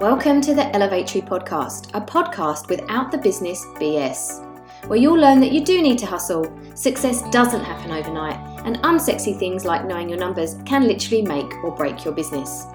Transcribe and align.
Welcome 0.00 0.40
to 0.42 0.54
the 0.54 0.62
Elevatory 0.62 1.26
Podcast, 1.26 1.90
a 1.92 2.00
podcast 2.00 2.68
without 2.68 3.10
the 3.10 3.18
business 3.18 3.64
BS, 3.80 4.86
where 4.86 4.96
you'll 4.96 5.18
learn 5.18 5.40
that 5.40 5.50
you 5.50 5.64
do 5.64 5.82
need 5.82 5.98
to 5.98 6.06
hustle, 6.06 6.56
success 6.76 7.28
doesn't 7.30 7.64
happen 7.64 7.90
overnight, 7.90 8.38
and 8.64 8.76
unsexy 8.82 9.36
things 9.36 9.64
like 9.64 9.86
knowing 9.86 10.08
your 10.08 10.20
numbers 10.20 10.54
can 10.64 10.86
literally 10.86 11.22
make 11.22 11.52
or 11.64 11.74
break 11.74 12.04
your 12.04 12.14
business. 12.14 12.66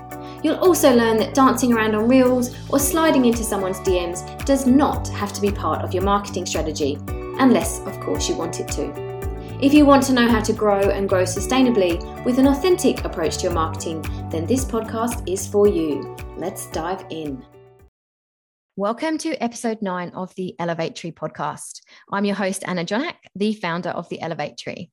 You'll 0.43 0.57
also 0.57 0.93
learn 0.93 1.15
that 1.15 1.33
dancing 1.33 1.71
around 1.71 1.95
on 1.95 2.09
reels 2.09 2.57
or 2.69 2.77
sliding 2.77 3.23
into 3.23 3.45
someone's 3.45 3.79
DMs 3.79 4.43
does 4.43 4.67
not 4.67 5.07
have 5.07 5.31
to 5.31 5.39
be 5.39 5.49
part 5.49 5.81
of 5.81 5.93
your 5.93 6.03
marketing 6.03 6.45
strategy, 6.45 6.99
unless, 7.07 7.79
of 7.87 7.97
course, 8.01 8.27
you 8.27 8.35
want 8.35 8.59
it 8.59 8.67
to. 8.73 9.12
If 9.61 9.73
you 9.73 9.85
want 9.85 10.03
to 10.03 10.13
know 10.13 10.27
how 10.27 10.41
to 10.41 10.51
grow 10.51 10.89
and 10.89 11.07
grow 11.07 11.23
sustainably 11.23 12.25
with 12.25 12.37
an 12.39 12.47
authentic 12.47 13.05
approach 13.05 13.37
to 13.37 13.43
your 13.43 13.53
marketing, 13.53 14.01
then 14.29 14.45
this 14.45 14.65
podcast 14.65 15.31
is 15.31 15.47
for 15.47 15.67
you. 15.67 16.17
Let's 16.35 16.65
dive 16.71 17.05
in. 17.09 17.45
Welcome 18.75 19.17
to 19.19 19.35
episode 19.35 19.81
nine 19.81 20.09
of 20.09 20.33
the 20.35 20.55
Elevatory 20.59 21.13
podcast. 21.13 21.81
I'm 22.11 22.25
your 22.25 22.35
host, 22.35 22.63
Anna 22.67 22.83
Jonak, 22.83 23.15
the 23.35 23.53
founder 23.53 23.91
of 23.91 24.09
the 24.09 24.17
Elevatory. 24.17 24.89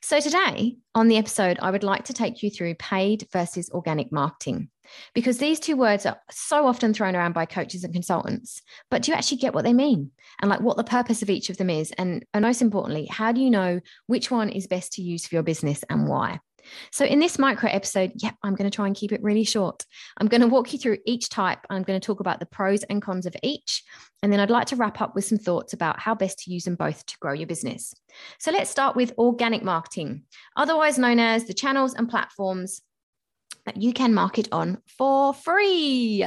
So, 0.00 0.20
today 0.20 0.76
on 0.94 1.08
the 1.08 1.16
episode, 1.16 1.58
I 1.60 1.70
would 1.70 1.84
like 1.84 2.04
to 2.04 2.12
take 2.12 2.42
you 2.42 2.50
through 2.50 2.74
paid 2.76 3.26
versus 3.32 3.70
organic 3.70 4.12
marketing 4.12 4.68
because 5.14 5.38
these 5.38 5.60
two 5.60 5.76
words 5.76 6.06
are 6.06 6.20
so 6.30 6.66
often 6.66 6.92
thrown 6.92 7.16
around 7.16 7.32
by 7.32 7.46
coaches 7.46 7.84
and 7.84 7.92
consultants. 7.92 8.62
But 8.90 9.02
do 9.02 9.10
you 9.10 9.16
actually 9.16 9.38
get 9.38 9.54
what 9.54 9.64
they 9.64 9.72
mean 9.72 10.10
and 10.40 10.50
like 10.50 10.60
what 10.60 10.76
the 10.76 10.84
purpose 10.84 11.22
of 11.22 11.30
each 11.30 11.50
of 11.50 11.56
them 11.56 11.70
is? 11.70 11.92
And, 11.92 12.24
and 12.34 12.42
most 12.42 12.62
importantly, 12.62 13.06
how 13.06 13.32
do 13.32 13.40
you 13.40 13.50
know 13.50 13.80
which 14.06 14.30
one 14.30 14.48
is 14.48 14.66
best 14.66 14.92
to 14.94 15.02
use 15.02 15.26
for 15.26 15.36
your 15.36 15.42
business 15.42 15.84
and 15.88 16.08
why? 16.08 16.40
So, 16.90 17.04
in 17.04 17.18
this 17.18 17.38
micro 17.38 17.70
episode, 17.70 18.12
yep, 18.16 18.34
I'm 18.42 18.54
going 18.54 18.70
to 18.70 18.74
try 18.74 18.86
and 18.86 18.96
keep 18.96 19.12
it 19.12 19.22
really 19.22 19.44
short. 19.44 19.84
I'm 20.18 20.28
going 20.28 20.40
to 20.40 20.46
walk 20.46 20.72
you 20.72 20.78
through 20.78 20.98
each 21.06 21.28
type. 21.28 21.60
I'm 21.70 21.82
going 21.82 22.00
to 22.00 22.04
talk 22.04 22.20
about 22.20 22.40
the 22.40 22.46
pros 22.46 22.82
and 22.84 23.02
cons 23.02 23.26
of 23.26 23.36
each. 23.42 23.82
And 24.22 24.32
then 24.32 24.40
I'd 24.40 24.50
like 24.50 24.68
to 24.68 24.76
wrap 24.76 25.00
up 25.00 25.14
with 25.14 25.24
some 25.24 25.38
thoughts 25.38 25.72
about 25.72 26.00
how 26.00 26.14
best 26.14 26.38
to 26.40 26.52
use 26.52 26.64
them 26.64 26.76
both 26.76 27.04
to 27.06 27.18
grow 27.18 27.32
your 27.32 27.46
business. 27.46 27.94
So, 28.38 28.50
let's 28.50 28.70
start 28.70 28.96
with 28.96 29.12
organic 29.18 29.62
marketing, 29.62 30.22
otherwise 30.56 30.98
known 30.98 31.18
as 31.18 31.44
the 31.44 31.54
channels 31.54 31.94
and 31.94 32.08
platforms 32.08 32.82
that 33.66 33.80
you 33.80 33.92
can 33.92 34.14
market 34.14 34.48
on 34.52 34.78
for 34.98 35.32
free. 35.34 36.26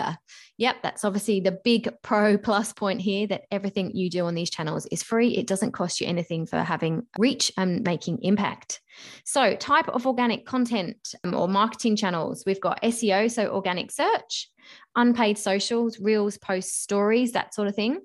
Yep, 0.58 0.76
that's 0.84 1.04
obviously 1.04 1.42
the 1.42 1.60
big 1.64 1.90
pro 2.02 2.38
plus 2.38 2.72
point 2.72 3.02
here 3.02 3.28
that 3.28 3.44
everything 3.52 3.92
you 3.94 4.10
do 4.10 4.26
on 4.26 4.36
these 4.36 4.50
channels 4.50 4.86
is 4.88 5.04
free. 5.04 5.36
It 5.36 5.48
doesn't 5.48 5.74
cost 5.74 6.00
you 6.00 6.08
anything 6.08 6.46
for 6.46 6.60
having 6.60 7.04
reach 7.18 7.52
and 7.58 7.84
making 7.84 8.20
impact. 8.22 8.80
So, 9.26 9.56
type 9.56 9.90
of 9.90 10.08
organic 10.08 10.46
content 10.46 10.98
um, 11.26 11.36
or 11.36 11.50
marketing 11.50 11.98
channels 11.98 12.44
we've 12.46 12.62
got 12.62 12.82
SEO, 12.82 13.30
so 13.30 13.48
organic 13.48 13.92
search, 13.92 14.50
unpaid 14.96 15.38
socials, 15.38 16.00
reels, 16.00 16.38
posts, 16.38 16.78
stories, 16.78 17.34
that 17.34 17.54
sort 17.54 17.68
of 17.68 17.76
thing. 17.76 18.00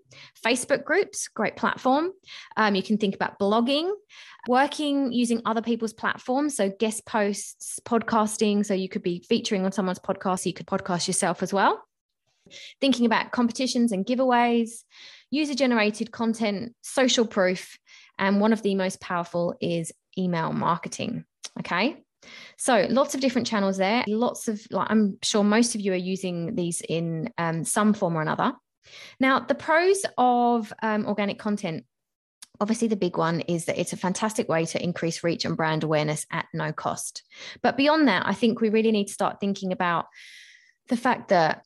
Facebook 0.44 0.84
groups, 0.84 1.28
great 1.28 1.56
platform. 1.56 2.10
Um, 2.56 2.74
you 2.74 2.82
can 2.82 2.98
think 2.98 3.14
about 3.14 3.38
blogging, 3.38 3.90
working 4.48 5.12
using 5.12 5.42
other 5.44 5.62
people's 5.62 5.92
platforms. 5.92 6.56
So, 6.56 6.70
guest 6.70 7.06
posts, 7.06 7.80
podcasting. 7.84 8.64
So, 8.64 8.74
you 8.74 8.88
could 8.88 9.02
be 9.02 9.24
featuring 9.28 9.64
on 9.64 9.72
someone's 9.72 9.98
podcast. 9.98 10.46
You 10.46 10.52
could 10.52 10.66
podcast 10.66 11.06
yourself 11.06 11.42
as 11.42 11.52
well. 11.52 11.82
Thinking 12.80 13.06
about 13.06 13.30
competitions 13.30 13.92
and 13.92 14.04
giveaways, 14.04 14.84
user 15.30 15.54
generated 15.54 16.10
content, 16.10 16.74
social 16.82 17.26
proof. 17.26 17.78
And 18.18 18.40
one 18.40 18.52
of 18.52 18.62
the 18.62 18.74
most 18.74 19.00
powerful 19.00 19.54
is 19.60 19.92
email 20.18 20.52
marketing. 20.52 21.24
Okay. 21.58 22.02
So 22.56 22.86
lots 22.90 23.14
of 23.14 23.20
different 23.20 23.46
channels 23.46 23.76
there. 23.76 24.04
Lots 24.06 24.48
of, 24.48 24.60
like, 24.70 24.88
I'm 24.90 25.18
sure 25.22 25.44
most 25.44 25.74
of 25.74 25.80
you 25.80 25.92
are 25.92 25.96
using 25.96 26.54
these 26.54 26.82
in 26.86 27.30
um, 27.38 27.64
some 27.64 27.94
form 27.94 28.16
or 28.16 28.22
another. 28.22 28.52
Now, 29.18 29.40
the 29.40 29.54
pros 29.54 30.04
of 30.18 30.72
um, 30.82 31.06
organic 31.06 31.38
content 31.38 31.84
Obviously, 32.60 32.88
the 32.88 32.96
big 32.96 33.16
one 33.16 33.40
is 33.40 33.64
that 33.64 33.80
it's 33.80 33.94
a 33.94 33.96
fantastic 33.96 34.46
way 34.46 34.66
to 34.66 34.82
increase 34.82 35.24
reach 35.24 35.46
and 35.46 35.56
brand 35.56 35.82
awareness 35.82 36.26
at 36.30 36.46
no 36.52 36.72
cost. 36.72 37.22
But 37.62 37.78
beyond 37.78 38.06
that, 38.08 38.26
I 38.26 38.34
think 38.34 38.60
we 38.60 38.68
really 38.68 38.92
need 38.92 39.06
to 39.06 39.14
start 39.14 39.40
thinking 39.40 39.72
about 39.72 40.06
the 40.88 40.96
fact 40.96 41.28
that 41.28 41.64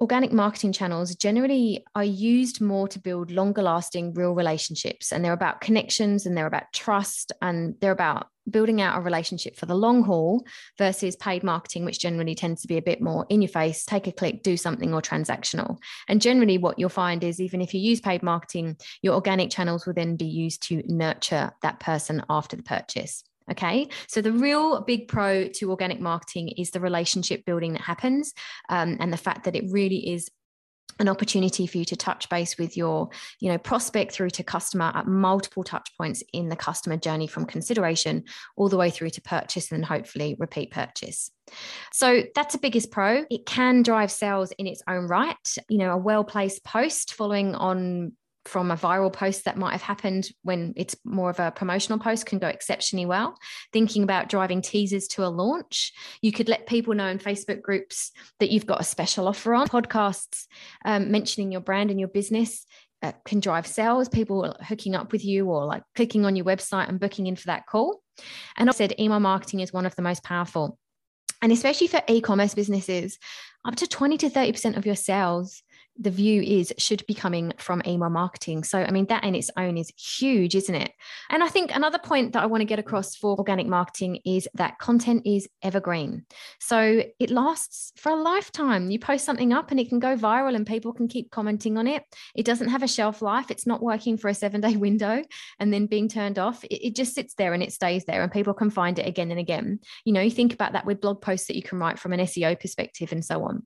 organic 0.00 0.32
marketing 0.32 0.72
channels 0.72 1.14
generally 1.14 1.84
are 1.94 2.04
used 2.04 2.60
more 2.60 2.88
to 2.88 2.98
build 2.98 3.30
longer 3.30 3.62
lasting 3.62 4.14
real 4.14 4.34
relationships 4.34 5.12
and 5.12 5.24
they're 5.24 5.32
about 5.32 5.60
connections 5.60 6.26
and 6.26 6.36
they're 6.36 6.46
about 6.46 6.72
trust 6.72 7.32
and 7.40 7.74
they're 7.80 7.92
about 7.92 8.28
building 8.50 8.80
out 8.80 8.98
a 8.98 9.00
relationship 9.00 9.56
for 9.56 9.66
the 9.66 9.74
long 9.74 10.02
haul 10.02 10.44
versus 10.78 11.16
paid 11.16 11.42
marketing 11.42 11.84
which 11.84 12.00
generally 12.00 12.34
tends 12.34 12.62
to 12.62 12.68
be 12.68 12.76
a 12.76 12.82
bit 12.82 13.00
more 13.00 13.26
in 13.28 13.42
your 13.42 13.48
face 13.48 13.84
take 13.84 14.06
a 14.06 14.12
click 14.12 14.42
do 14.42 14.56
something 14.56 14.92
or 14.92 15.02
transactional. 15.02 15.78
And 16.08 16.20
generally 16.20 16.58
what 16.58 16.78
you'll 16.78 16.88
find 16.88 17.24
is 17.24 17.40
even 17.40 17.60
if 17.60 17.74
you 17.74 17.80
use 17.80 18.00
paid 18.00 18.22
marketing 18.22 18.76
your 19.02 19.14
organic 19.14 19.50
channels 19.50 19.86
will 19.86 19.94
then 19.94 20.16
be 20.16 20.26
used 20.26 20.62
to 20.68 20.82
nurture 20.86 21.52
that 21.62 21.80
person 21.80 22.22
after 22.28 22.56
the 22.56 22.62
purchase 22.62 23.24
Okay, 23.50 23.88
so 24.08 24.22
the 24.22 24.32
real 24.32 24.80
big 24.80 25.06
pro 25.06 25.48
to 25.48 25.70
organic 25.70 26.00
marketing 26.00 26.48
is 26.56 26.70
the 26.70 26.80
relationship 26.80 27.44
building 27.44 27.74
that 27.74 27.82
happens 27.82 28.32
um, 28.70 28.96
and 29.00 29.12
the 29.12 29.18
fact 29.18 29.44
that 29.44 29.54
it 29.54 29.64
really 29.70 30.14
is 30.14 30.30
an 31.00 31.08
opportunity 31.08 31.66
for 31.66 31.78
you 31.78 31.84
to 31.84 31.96
touch 31.96 32.28
base 32.28 32.56
with 32.56 32.76
your 32.76 33.08
you 33.40 33.50
know 33.50 33.58
prospect 33.58 34.12
through 34.12 34.30
to 34.30 34.42
customer 34.42 34.92
at 34.94 35.06
multiple 35.06 35.64
touch 35.64 35.90
points 35.98 36.22
in 36.32 36.48
the 36.48 36.56
customer 36.56 36.96
journey 36.96 37.26
from 37.26 37.44
consideration 37.44 38.24
all 38.56 38.68
the 38.68 38.76
way 38.76 38.90
through 38.90 39.10
to 39.10 39.20
purchase 39.22 39.72
and 39.72 39.84
hopefully 39.84 40.36
repeat 40.38 40.70
purchase. 40.70 41.30
So 41.92 42.22
that's 42.34 42.54
the 42.54 42.60
biggest 42.60 42.90
pro. 42.90 43.24
It 43.30 43.44
can 43.44 43.82
drive 43.82 44.10
sales 44.10 44.52
in 44.52 44.66
its 44.66 44.82
own 44.88 45.06
right. 45.06 45.36
You 45.68 45.78
know 45.78 45.92
a 45.92 45.96
well 45.96 46.24
placed 46.24 46.64
post 46.64 47.14
following 47.14 47.54
on 47.54 48.12
from 48.44 48.70
a 48.70 48.76
viral 48.76 49.12
post 49.12 49.44
that 49.44 49.56
might 49.56 49.72
have 49.72 49.82
happened 49.82 50.28
when 50.42 50.74
it's 50.76 50.94
more 51.04 51.30
of 51.30 51.40
a 51.40 51.50
promotional 51.50 51.98
post 51.98 52.26
can 52.26 52.38
go 52.38 52.46
exceptionally 52.46 53.06
well. 53.06 53.36
Thinking 53.72 54.02
about 54.02 54.28
driving 54.28 54.60
teasers 54.60 55.06
to 55.08 55.24
a 55.24 55.28
launch, 55.28 55.92
you 56.20 56.30
could 56.30 56.48
let 56.48 56.66
people 56.66 56.94
know 56.94 57.06
in 57.06 57.18
Facebook 57.18 57.62
groups 57.62 58.12
that 58.40 58.50
you've 58.50 58.66
got 58.66 58.80
a 58.80 58.84
special 58.84 59.28
offer 59.28 59.54
on. 59.54 59.66
Podcasts 59.68 60.44
um, 60.84 61.10
mentioning 61.10 61.52
your 61.52 61.62
brand 61.62 61.90
and 61.90 61.98
your 61.98 62.08
business 62.08 62.66
uh, 63.02 63.12
can 63.24 63.40
drive 63.40 63.66
sales, 63.66 64.08
people 64.08 64.56
hooking 64.62 64.94
up 64.94 65.12
with 65.12 65.24
you 65.24 65.46
or 65.46 65.64
like 65.64 65.82
clicking 65.94 66.24
on 66.24 66.36
your 66.36 66.44
website 66.46 66.88
and 66.88 67.00
booking 67.00 67.26
in 67.26 67.36
for 67.36 67.46
that 67.46 67.66
call. 67.66 68.00
And 68.56 68.68
I 68.68 68.72
said 68.72 68.94
email 68.98 69.20
marketing 69.20 69.60
is 69.60 69.72
one 69.72 69.86
of 69.86 69.96
the 69.96 70.02
most 70.02 70.22
powerful. 70.22 70.78
And 71.42 71.52
especially 71.52 71.88
for 71.88 72.02
e 72.08 72.20
commerce 72.22 72.54
businesses, 72.54 73.18
up 73.66 73.76
to 73.76 73.86
20 73.86 74.16
to 74.18 74.30
30% 74.30 74.76
of 74.76 74.86
your 74.86 74.94
sales 74.94 75.62
the 75.98 76.10
view 76.10 76.42
is 76.42 76.72
should 76.78 77.06
be 77.06 77.14
coming 77.14 77.52
from 77.58 77.82
email 77.86 78.10
marketing. 78.10 78.64
So, 78.64 78.80
I 78.80 78.90
mean, 78.90 79.06
that 79.06 79.24
in 79.24 79.34
its 79.34 79.50
own 79.56 79.76
is 79.76 79.92
huge, 79.96 80.54
isn't 80.54 80.74
it? 80.74 80.90
And 81.30 81.42
I 81.42 81.48
think 81.48 81.74
another 81.74 81.98
point 81.98 82.32
that 82.32 82.42
I 82.42 82.46
want 82.46 82.62
to 82.62 82.66
get 82.66 82.78
across 82.78 83.14
for 83.14 83.36
organic 83.36 83.66
marketing 83.66 84.20
is 84.24 84.48
that 84.54 84.78
content 84.78 85.22
is 85.24 85.48
evergreen. 85.62 86.26
So 86.60 87.04
it 87.18 87.30
lasts 87.30 87.92
for 87.96 88.10
a 88.10 88.16
lifetime. 88.16 88.90
You 88.90 88.98
post 88.98 89.24
something 89.24 89.52
up 89.52 89.70
and 89.70 89.78
it 89.78 89.88
can 89.88 90.00
go 90.00 90.16
viral 90.16 90.56
and 90.56 90.66
people 90.66 90.92
can 90.92 91.08
keep 91.08 91.30
commenting 91.30 91.78
on 91.78 91.86
it. 91.86 92.02
It 92.34 92.44
doesn't 92.44 92.68
have 92.68 92.82
a 92.82 92.88
shelf 92.88 93.22
life. 93.22 93.50
It's 93.50 93.66
not 93.66 93.82
working 93.82 94.16
for 94.16 94.28
a 94.28 94.34
seven 94.34 94.60
day 94.60 94.76
window 94.76 95.22
and 95.60 95.72
then 95.72 95.86
being 95.86 96.08
turned 96.08 96.38
off. 96.38 96.64
It, 96.64 96.88
it 96.88 96.96
just 96.96 97.14
sits 97.14 97.34
there 97.34 97.54
and 97.54 97.62
it 97.62 97.72
stays 97.72 98.04
there 98.04 98.22
and 98.22 98.32
people 98.32 98.54
can 98.54 98.70
find 98.70 98.98
it 98.98 99.06
again 99.06 99.30
and 99.30 99.40
again. 99.40 99.80
You 100.04 100.12
know, 100.12 100.20
you 100.20 100.30
think 100.30 100.52
about 100.52 100.72
that 100.72 100.86
with 100.86 101.00
blog 101.00 101.22
posts 101.22 101.46
that 101.46 101.56
you 101.56 101.62
can 101.62 101.78
write 101.78 101.98
from 101.98 102.12
an 102.12 102.20
SEO 102.20 102.58
perspective 102.58 103.12
and 103.12 103.24
so 103.24 103.44
on. 103.44 103.64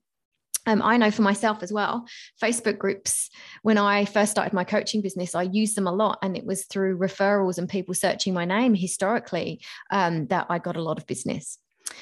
Um, 0.69 0.83
I 0.83 0.97
know 0.97 1.09
for 1.09 1.23
myself 1.23 1.63
as 1.63 1.73
well, 1.73 2.05
Facebook 2.39 2.77
groups, 2.77 3.31
when 3.63 3.79
I 3.79 4.05
first 4.05 4.29
started 4.29 4.53
my 4.53 4.63
coaching 4.63 5.01
business, 5.01 5.33
I 5.33 5.41
used 5.41 5.75
them 5.75 5.87
a 5.87 5.91
lot. 5.91 6.19
And 6.21 6.37
it 6.37 6.45
was 6.45 6.65
through 6.65 6.99
referrals 6.99 7.57
and 7.57 7.67
people 7.67 7.95
searching 7.95 8.35
my 8.35 8.45
name 8.45 8.75
historically 8.75 9.61
um, 9.89 10.27
that 10.27 10.45
I 10.47 10.59
got 10.59 10.77
a 10.77 10.83
lot 10.83 10.99
of 10.99 11.07
business. 11.07 11.57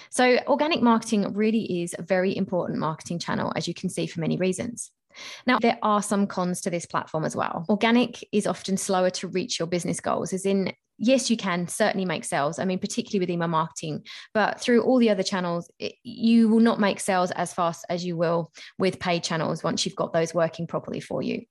So, 0.10 0.38
organic 0.48 0.82
marketing 0.82 1.32
really 1.34 1.82
is 1.82 1.96
a 1.98 2.02
very 2.02 2.36
important 2.36 2.78
marketing 2.80 3.20
channel, 3.20 3.54
as 3.56 3.70
you 3.70 3.74
can 3.74 3.90
see, 3.90 4.06
for 4.06 4.20
many 4.20 4.36
reasons. 4.36 4.92
Now, 5.46 5.60
there 5.60 5.80
are 5.82 6.04
some 6.04 6.28
cons 6.28 6.60
to 6.62 6.70
this 6.70 6.86
platform 6.86 7.24
as 7.24 7.38
well. 7.38 7.66
Organic 7.70 8.22
is 8.34 8.46
often 8.46 8.76
slower 8.76 9.10
to 9.12 9.30
reach 9.30 9.60
your 9.60 9.68
business 9.68 10.02
goals, 10.02 10.34
as 10.34 10.46
in 10.46 10.74
yes, 10.98 11.30
you 11.30 11.38
can 11.38 11.68
certainly 11.68 12.06
make 12.06 12.26
sales. 12.26 12.60
I 12.60 12.66
mean, 12.66 12.80
particularly 12.80 13.20
with 13.20 13.30
email 13.30 13.48
marketing, 13.48 14.04
but 14.34 14.60
through 14.60 14.84
all 14.84 14.98
the 14.98 15.10
other 15.10 15.24
channels, 15.24 15.72
it, 15.80 15.94
you 16.04 16.50
will 16.50 16.60
not 16.60 16.80
make 16.80 17.00
sales 17.00 17.32
as 17.32 17.54
fast 17.54 17.86
as 17.90 18.06
you 18.06 18.18
will 18.18 18.52
with 18.78 19.00
paid 19.00 19.24
channels 19.24 19.64
once 19.64 19.86
you've 19.86 19.96
got 19.96 20.14
those 20.14 20.34
working 20.34 20.68
properly 20.68 21.00
for 21.00 21.22
you. 21.22 21.44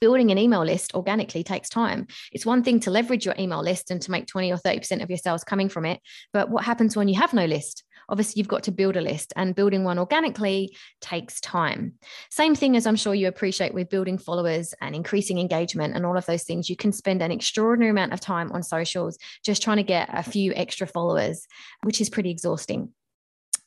Building 0.00 0.30
an 0.30 0.38
email 0.38 0.64
list 0.64 0.94
organically 0.94 1.42
takes 1.42 1.68
time. 1.68 2.06
It's 2.32 2.46
one 2.46 2.62
thing 2.62 2.78
to 2.80 2.90
leverage 2.90 3.26
your 3.26 3.34
email 3.36 3.62
list 3.62 3.90
and 3.90 4.00
to 4.02 4.10
make 4.12 4.26
20 4.26 4.52
or 4.52 4.56
30% 4.56 5.02
of 5.02 5.10
your 5.10 5.18
sales 5.18 5.42
coming 5.42 5.68
from 5.68 5.84
it. 5.84 6.00
But 6.32 6.50
what 6.50 6.64
happens 6.64 6.96
when 6.96 7.08
you 7.08 7.18
have 7.18 7.34
no 7.34 7.46
list? 7.46 7.82
Obviously 8.08 8.40
you've 8.40 8.48
got 8.48 8.62
to 8.64 8.72
build 8.72 8.96
a 8.96 9.00
list 9.00 9.32
and 9.36 9.54
building 9.54 9.84
one 9.84 9.98
organically 9.98 10.76
takes 11.00 11.40
time. 11.40 11.94
Same 12.30 12.54
thing 12.54 12.76
as 12.76 12.86
I'm 12.86 12.96
sure 12.96 13.14
you 13.14 13.28
appreciate 13.28 13.74
with 13.74 13.90
building 13.90 14.18
followers 14.18 14.74
and 14.80 14.94
increasing 14.94 15.38
engagement 15.38 15.94
and 15.94 16.04
all 16.06 16.16
of 16.16 16.26
those 16.26 16.44
things. 16.44 16.68
You 16.68 16.76
can 16.76 16.92
spend 16.92 17.22
an 17.22 17.30
extraordinary 17.30 17.90
amount 17.90 18.12
of 18.12 18.20
time 18.20 18.52
on 18.52 18.62
socials 18.62 19.18
just 19.44 19.62
trying 19.62 19.78
to 19.78 19.82
get 19.82 20.08
a 20.12 20.22
few 20.22 20.52
extra 20.54 20.86
followers, 20.86 21.46
which 21.82 22.00
is 22.00 22.10
pretty 22.10 22.30
exhausting. 22.30 22.92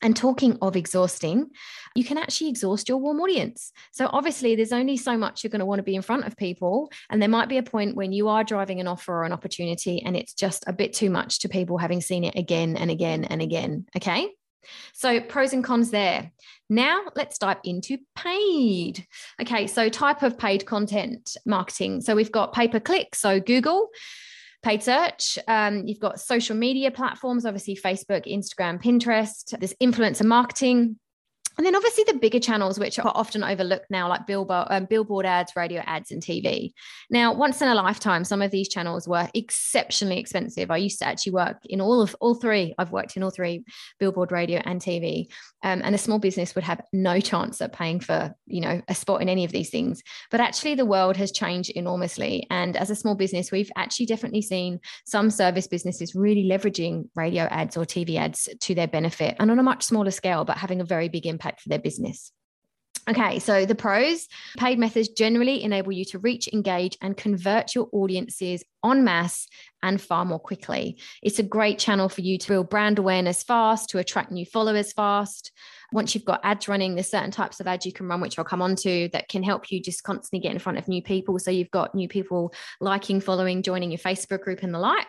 And 0.02 0.16
talking 0.16 0.58
of 0.60 0.76
exhausting, 0.76 1.50
you 1.94 2.04
can 2.04 2.18
actually 2.18 2.50
exhaust 2.50 2.88
your 2.88 2.98
warm 2.98 3.20
audience. 3.20 3.72
So, 3.92 4.10
obviously, 4.12 4.56
there's 4.56 4.72
only 4.72 4.96
so 4.96 5.16
much 5.16 5.42
you're 5.42 5.50
going 5.50 5.60
to 5.60 5.66
want 5.66 5.78
to 5.78 5.84
be 5.84 5.94
in 5.94 6.02
front 6.02 6.26
of 6.26 6.36
people. 6.36 6.90
And 7.08 7.22
there 7.22 7.28
might 7.28 7.48
be 7.48 7.58
a 7.58 7.62
point 7.62 7.96
when 7.96 8.12
you 8.12 8.28
are 8.28 8.44
driving 8.44 8.80
an 8.80 8.88
offer 8.88 9.14
or 9.14 9.24
an 9.24 9.32
opportunity 9.32 10.02
and 10.02 10.16
it's 10.16 10.34
just 10.34 10.64
a 10.66 10.72
bit 10.72 10.92
too 10.92 11.10
much 11.10 11.40
to 11.40 11.48
people 11.48 11.78
having 11.78 12.00
seen 12.00 12.24
it 12.24 12.36
again 12.36 12.76
and 12.76 12.90
again 12.90 13.24
and 13.24 13.40
again. 13.40 13.86
Okay. 13.96 14.28
So, 14.92 15.20
pros 15.20 15.52
and 15.52 15.64
cons 15.64 15.90
there. 15.90 16.32
Now, 16.68 17.02
let's 17.14 17.38
dive 17.38 17.58
into 17.64 17.98
paid. 18.16 19.06
Okay. 19.40 19.66
So, 19.66 19.88
type 19.88 20.22
of 20.22 20.38
paid 20.38 20.66
content 20.66 21.36
marketing. 21.46 22.00
So, 22.00 22.14
we've 22.14 22.32
got 22.32 22.52
pay 22.52 22.68
per 22.68 22.80
click. 22.80 23.14
So, 23.14 23.40
Google 23.40 23.90
paid 24.62 24.82
search. 24.82 25.38
Um, 25.48 25.86
you've 25.86 26.00
got 26.00 26.20
social 26.20 26.56
media 26.56 26.90
platforms, 26.90 27.44
obviously 27.44 27.76
Facebook, 27.76 28.26
Instagram, 28.26 28.82
Pinterest. 28.82 29.58
There's 29.58 29.74
influencer 29.74 30.24
marketing. 30.24 30.96
And 31.58 31.66
then 31.66 31.76
obviously 31.76 32.04
the 32.04 32.14
bigger 32.14 32.40
channels, 32.40 32.78
which 32.78 32.98
are 32.98 33.12
often 33.14 33.44
overlooked 33.44 33.90
now, 33.90 34.08
like 34.08 34.26
billboard, 34.26 34.66
um, 34.70 34.86
billboard 34.86 35.26
ads, 35.26 35.54
radio 35.54 35.82
ads, 35.86 36.10
and 36.10 36.22
TV. 36.22 36.72
Now, 37.10 37.32
once 37.32 37.60
in 37.60 37.68
a 37.68 37.74
lifetime, 37.74 38.24
some 38.24 38.42
of 38.42 38.50
these 38.50 38.68
channels 38.68 39.06
were 39.06 39.28
exceptionally 39.34 40.18
expensive. 40.18 40.70
I 40.70 40.78
used 40.78 40.98
to 41.00 41.06
actually 41.06 41.32
work 41.32 41.58
in 41.64 41.80
all 41.80 42.00
of 42.00 42.16
all 42.20 42.34
three. 42.34 42.74
I've 42.78 42.92
worked 42.92 43.16
in 43.16 43.22
all 43.22 43.30
three, 43.30 43.64
billboard, 43.98 44.32
radio, 44.32 44.62
and 44.64 44.80
TV. 44.80 45.28
Um, 45.62 45.82
and 45.84 45.94
a 45.94 45.98
small 45.98 46.18
business 46.18 46.54
would 46.54 46.64
have 46.64 46.80
no 46.92 47.20
chance 47.20 47.60
of 47.60 47.72
paying 47.72 48.00
for, 48.00 48.34
you 48.46 48.60
know, 48.60 48.80
a 48.88 48.94
spot 48.94 49.22
in 49.22 49.28
any 49.28 49.44
of 49.44 49.52
these 49.52 49.70
things. 49.70 50.02
But 50.30 50.40
actually, 50.40 50.74
the 50.74 50.86
world 50.86 51.16
has 51.16 51.32
changed 51.32 51.70
enormously. 51.70 52.46
And 52.50 52.76
as 52.76 52.90
a 52.90 52.96
small 52.96 53.14
business, 53.14 53.52
we've 53.52 53.70
actually 53.76 54.06
definitely 54.06 54.42
seen 54.42 54.80
some 55.04 55.30
service 55.30 55.66
businesses 55.66 56.14
really 56.14 56.44
leveraging 56.44 57.08
radio 57.14 57.44
ads 57.44 57.76
or 57.76 57.84
TV 57.84 58.16
ads 58.16 58.48
to 58.60 58.74
their 58.74 58.88
benefit, 58.88 59.36
and 59.38 59.50
on 59.50 59.58
a 59.58 59.62
much 59.62 59.82
smaller 59.82 60.10
scale, 60.10 60.44
but 60.44 60.56
having 60.56 60.80
a 60.80 60.84
very 60.84 61.08
big 61.08 61.26
impact 61.26 61.41
impact 61.42 61.62
for 61.62 61.68
their 61.68 61.78
business. 61.78 62.32
Okay, 63.08 63.40
so 63.40 63.66
the 63.66 63.74
pros 63.74 64.28
paid 64.56 64.78
methods 64.78 65.08
generally 65.08 65.64
enable 65.64 65.90
you 65.90 66.04
to 66.04 66.20
reach, 66.20 66.48
engage, 66.52 66.96
and 67.02 67.16
convert 67.16 67.74
your 67.74 67.88
audiences 67.90 68.62
en 68.84 69.02
masse 69.02 69.48
and 69.82 70.00
far 70.00 70.24
more 70.24 70.38
quickly. 70.38 71.00
It's 71.20 71.40
a 71.40 71.42
great 71.42 71.80
channel 71.80 72.08
for 72.08 72.20
you 72.20 72.38
to 72.38 72.48
build 72.48 72.70
brand 72.70 73.00
awareness 73.00 73.42
fast, 73.42 73.90
to 73.90 73.98
attract 73.98 74.30
new 74.30 74.46
followers 74.46 74.92
fast. 74.92 75.50
Once 75.92 76.14
you've 76.14 76.24
got 76.24 76.40
ads 76.44 76.68
running, 76.68 76.94
there's 76.94 77.10
certain 77.10 77.32
types 77.32 77.58
of 77.58 77.66
ads 77.66 77.84
you 77.84 77.92
can 77.92 78.06
run, 78.06 78.20
which 78.20 78.38
I'll 78.38 78.44
come 78.44 78.62
on 78.62 78.76
to, 78.76 79.08
that 79.12 79.28
can 79.28 79.42
help 79.42 79.72
you 79.72 79.82
just 79.82 80.04
constantly 80.04 80.38
get 80.38 80.52
in 80.52 80.60
front 80.60 80.78
of 80.78 80.86
new 80.86 81.02
people. 81.02 81.40
So 81.40 81.50
you've 81.50 81.72
got 81.72 81.96
new 81.96 82.06
people 82.06 82.52
liking, 82.80 83.20
following, 83.20 83.64
joining 83.64 83.90
your 83.90 83.98
Facebook 83.98 84.42
group 84.42 84.62
and 84.62 84.72
the 84.72 84.78
like. 84.78 85.08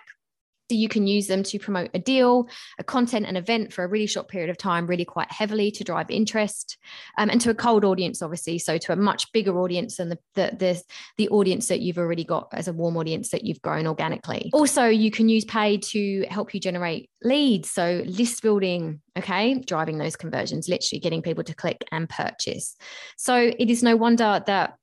So 0.69 0.75
you 0.77 0.87
can 0.87 1.07
use 1.07 1.27
them 1.27 1.43
to 1.43 1.59
promote 1.59 1.89
a 1.93 1.99
deal, 1.99 2.47
a 2.79 2.83
content, 2.83 3.25
an 3.25 3.35
event 3.35 3.73
for 3.73 3.83
a 3.83 3.87
really 3.87 4.07
short 4.07 4.29
period 4.29 4.49
of 4.49 4.57
time, 4.57 4.87
really 4.87 5.05
quite 5.05 5.31
heavily 5.31 5.71
to 5.71 5.83
drive 5.83 6.09
interest, 6.09 6.77
um, 7.17 7.29
and 7.29 7.41
to 7.41 7.49
a 7.49 7.53
cold 7.53 7.83
audience, 7.83 8.21
obviously. 8.21 8.57
So 8.59 8.77
to 8.77 8.93
a 8.93 8.95
much 8.95 9.31
bigger 9.33 9.59
audience 9.59 9.97
than 9.97 10.09
the, 10.09 10.19
the, 10.35 10.55
the, 10.57 10.83
the 11.17 11.29
audience 11.29 11.67
that 11.67 11.81
you've 11.81 11.97
already 11.97 12.23
got 12.23 12.47
as 12.53 12.67
a 12.67 12.73
warm 12.73 12.95
audience 12.95 13.29
that 13.31 13.43
you've 13.43 13.61
grown 13.61 13.87
organically. 13.87 14.49
Also, 14.53 14.85
you 14.85 15.11
can 15.11 15.27
use 15.27 15.43
paid 15.43 15.83
to 15.83 16.25
help 16.29 16.53
you 16.53 16.59
generate 16.59 17.09
leads. 17.23 17.69
So 17.69 18.03
list 18.05 18.41
building, 18.41 19.01
okay, 19.17 19.59
driving 19.59 19.97
those 19.97 20.15
conversions, 20.15 20.69
literally 20.69 20.99
getting 20.99 21.21
people 21.21 21.43
to 21.43 21.53
click 21.53 21.83
and 21.91 22.07
purchase. 22.09 22.75
So 23.17 23.35
it 23.35 23.69
is 23.69 23.83
no 23.83 23.95
wonder 23.95 24.41
that 24.45 24.77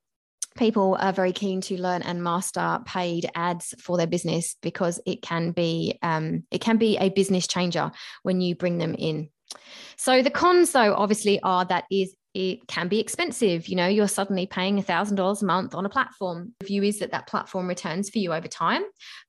people 0.57 0.97
are 1.01 1.13
very 1.13 1.33
keen 1.33 1.61
to 1.63 1.81
learn 1.81 2.03
and 2.03 2.23
master 2.23 2.81
paid 2.85 3.31
ads 3.35 3.75
for 3.79 3.97
their 3.97 4.07
business 4.07 4.57
because 4.63 5.01
it 5.07 5.23
can 5.23 5.53
be 5.53 5.99
um, 6.03 6.45
it 6.51 6.61
can 6.61 6.77
be 6.77 6.97
a 6.99 7.09
business 7.11 7.47
changer 7.47 7.91
when 8.23 8.41
you 8.41 8.55
bring 8.55 8.79
them 8.79 8.95
in. 8.95 9.31
So 9.97 10.23
the 10.23 10.31
cons 10.31 10.73
though 10.73 10.95
obviously 10.95 11.41
are 11.43 11.65
that 11.67 11.85
is 11.91 12.15
it 12.33 12.67
can 12.69 12.89
be 12.89 13.01
expensive. 13.01 13.69
You 13.69 13.77
know 13.77 13.89
you're 13.89 14.09
suddenly 14.09 14.47
paying 14.47 14.79
a 14.79 14.83
thousand 14.83 15.17
dollars 15.17 15.43
a 15.43 15.47
month 15.47 15.75
on 15.75 15.87
a 15.87 15.91
platform. 15.91 16.55
The 16.61 16.67
view 16.67 16.83
is 16.83 16.99
that 17.01 17.13
that 17.13 17.27
platform 17.27 17.67
returns 17.67 18.11
for 18.11 18.19
you 18.19 18.33
over 18.33 18.49
time 18.49 18.83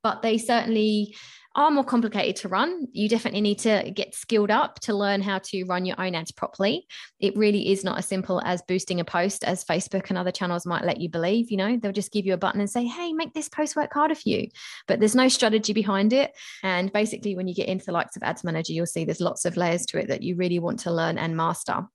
but 0.04 0.22
they 0.22 0.38
certainly 0.38 1.16
are 1.56 1.72
more 1.72 1.84
complicated 1.84 2.36
to 2.38 2.48
run. 2.48 2.88
You 2.94 3.10
definitely 3.10 3.42
need 3.42 3.60
to 3.60 3.92
get 3.94 4.16
skilled 4.16 4.52
up 4.52 4.80
to 4.82 4.94
learn 4.94 5.22
how 5.22 5.40
to 5.40 5.64
run 5.66 5.86
your 5.86 6.00
own 6.00 6.16
ads 6.16 6.32
properly. 6.32 6.88
It 7.20 7.36
really 7.36 7.72
is 7.72 7.84
not 7.84 7.98
as 7.98 8.06
simple 8.06 8.42
as 8.44 8.62
boosting 8.62 9.00
a 9.00 9.06
post 9.06 9.44
as 9.44 9.66
Facebook 9.66 10.10
and 10.10 10.18
other 10.18 10.32
channels 10.32 10.66
might 10.66 10.86
let 10.86 11.02
you 11.02 11.10
believe. 11.10 11.52
You 11.52 11.58
know, 11.58 11.78
they'll 11.78 11.92
just 11.92 12.14
give 12.14 12.26
you 12.26 12.34
a 12.34 12.38
button 12.38 12.62
and 12.62 12.70
say, 12.70 12.86
hey, 12.86 13.12
make 13.14 13.34
this 13.34 13.50
post 13.50 13.76
work 13.76 13.94
harder 13.94 14.16
for 14.16 14.30
you. 14.30 14.48
But 14.88 15.00
there's 15.00 15.16
no 15.16 15.28
strategy 15.28 15.74
behind 15.74 16.14
it. 16.14 16.32
And 16.64 16.92
basically, 16.94 17.36
when 17.36 17.48
you 17.48 17.56
get 17.56 17.68
into 17.68 17.86
the 17.86 17.92
likes 17.92 18.16
of 18.16 18.24
Ads 18.24 18.44
Manager, 18.44 18.74
you'll 18.74 18.86
see 18.86 19.04
there's 19.04 19.22
lots 19.22 19.46
of 19.46 19.58
layers 19.58 19.86
to 19.88 20.00
it 20.00 20.08
that 20.08 20.24
you 20.24 20.36
really 20.36 20.60
want 20.60 20.80
to 20.82 20.92
learn 20.92 21.18
and 21.18 21.36
master. 21.36 21.86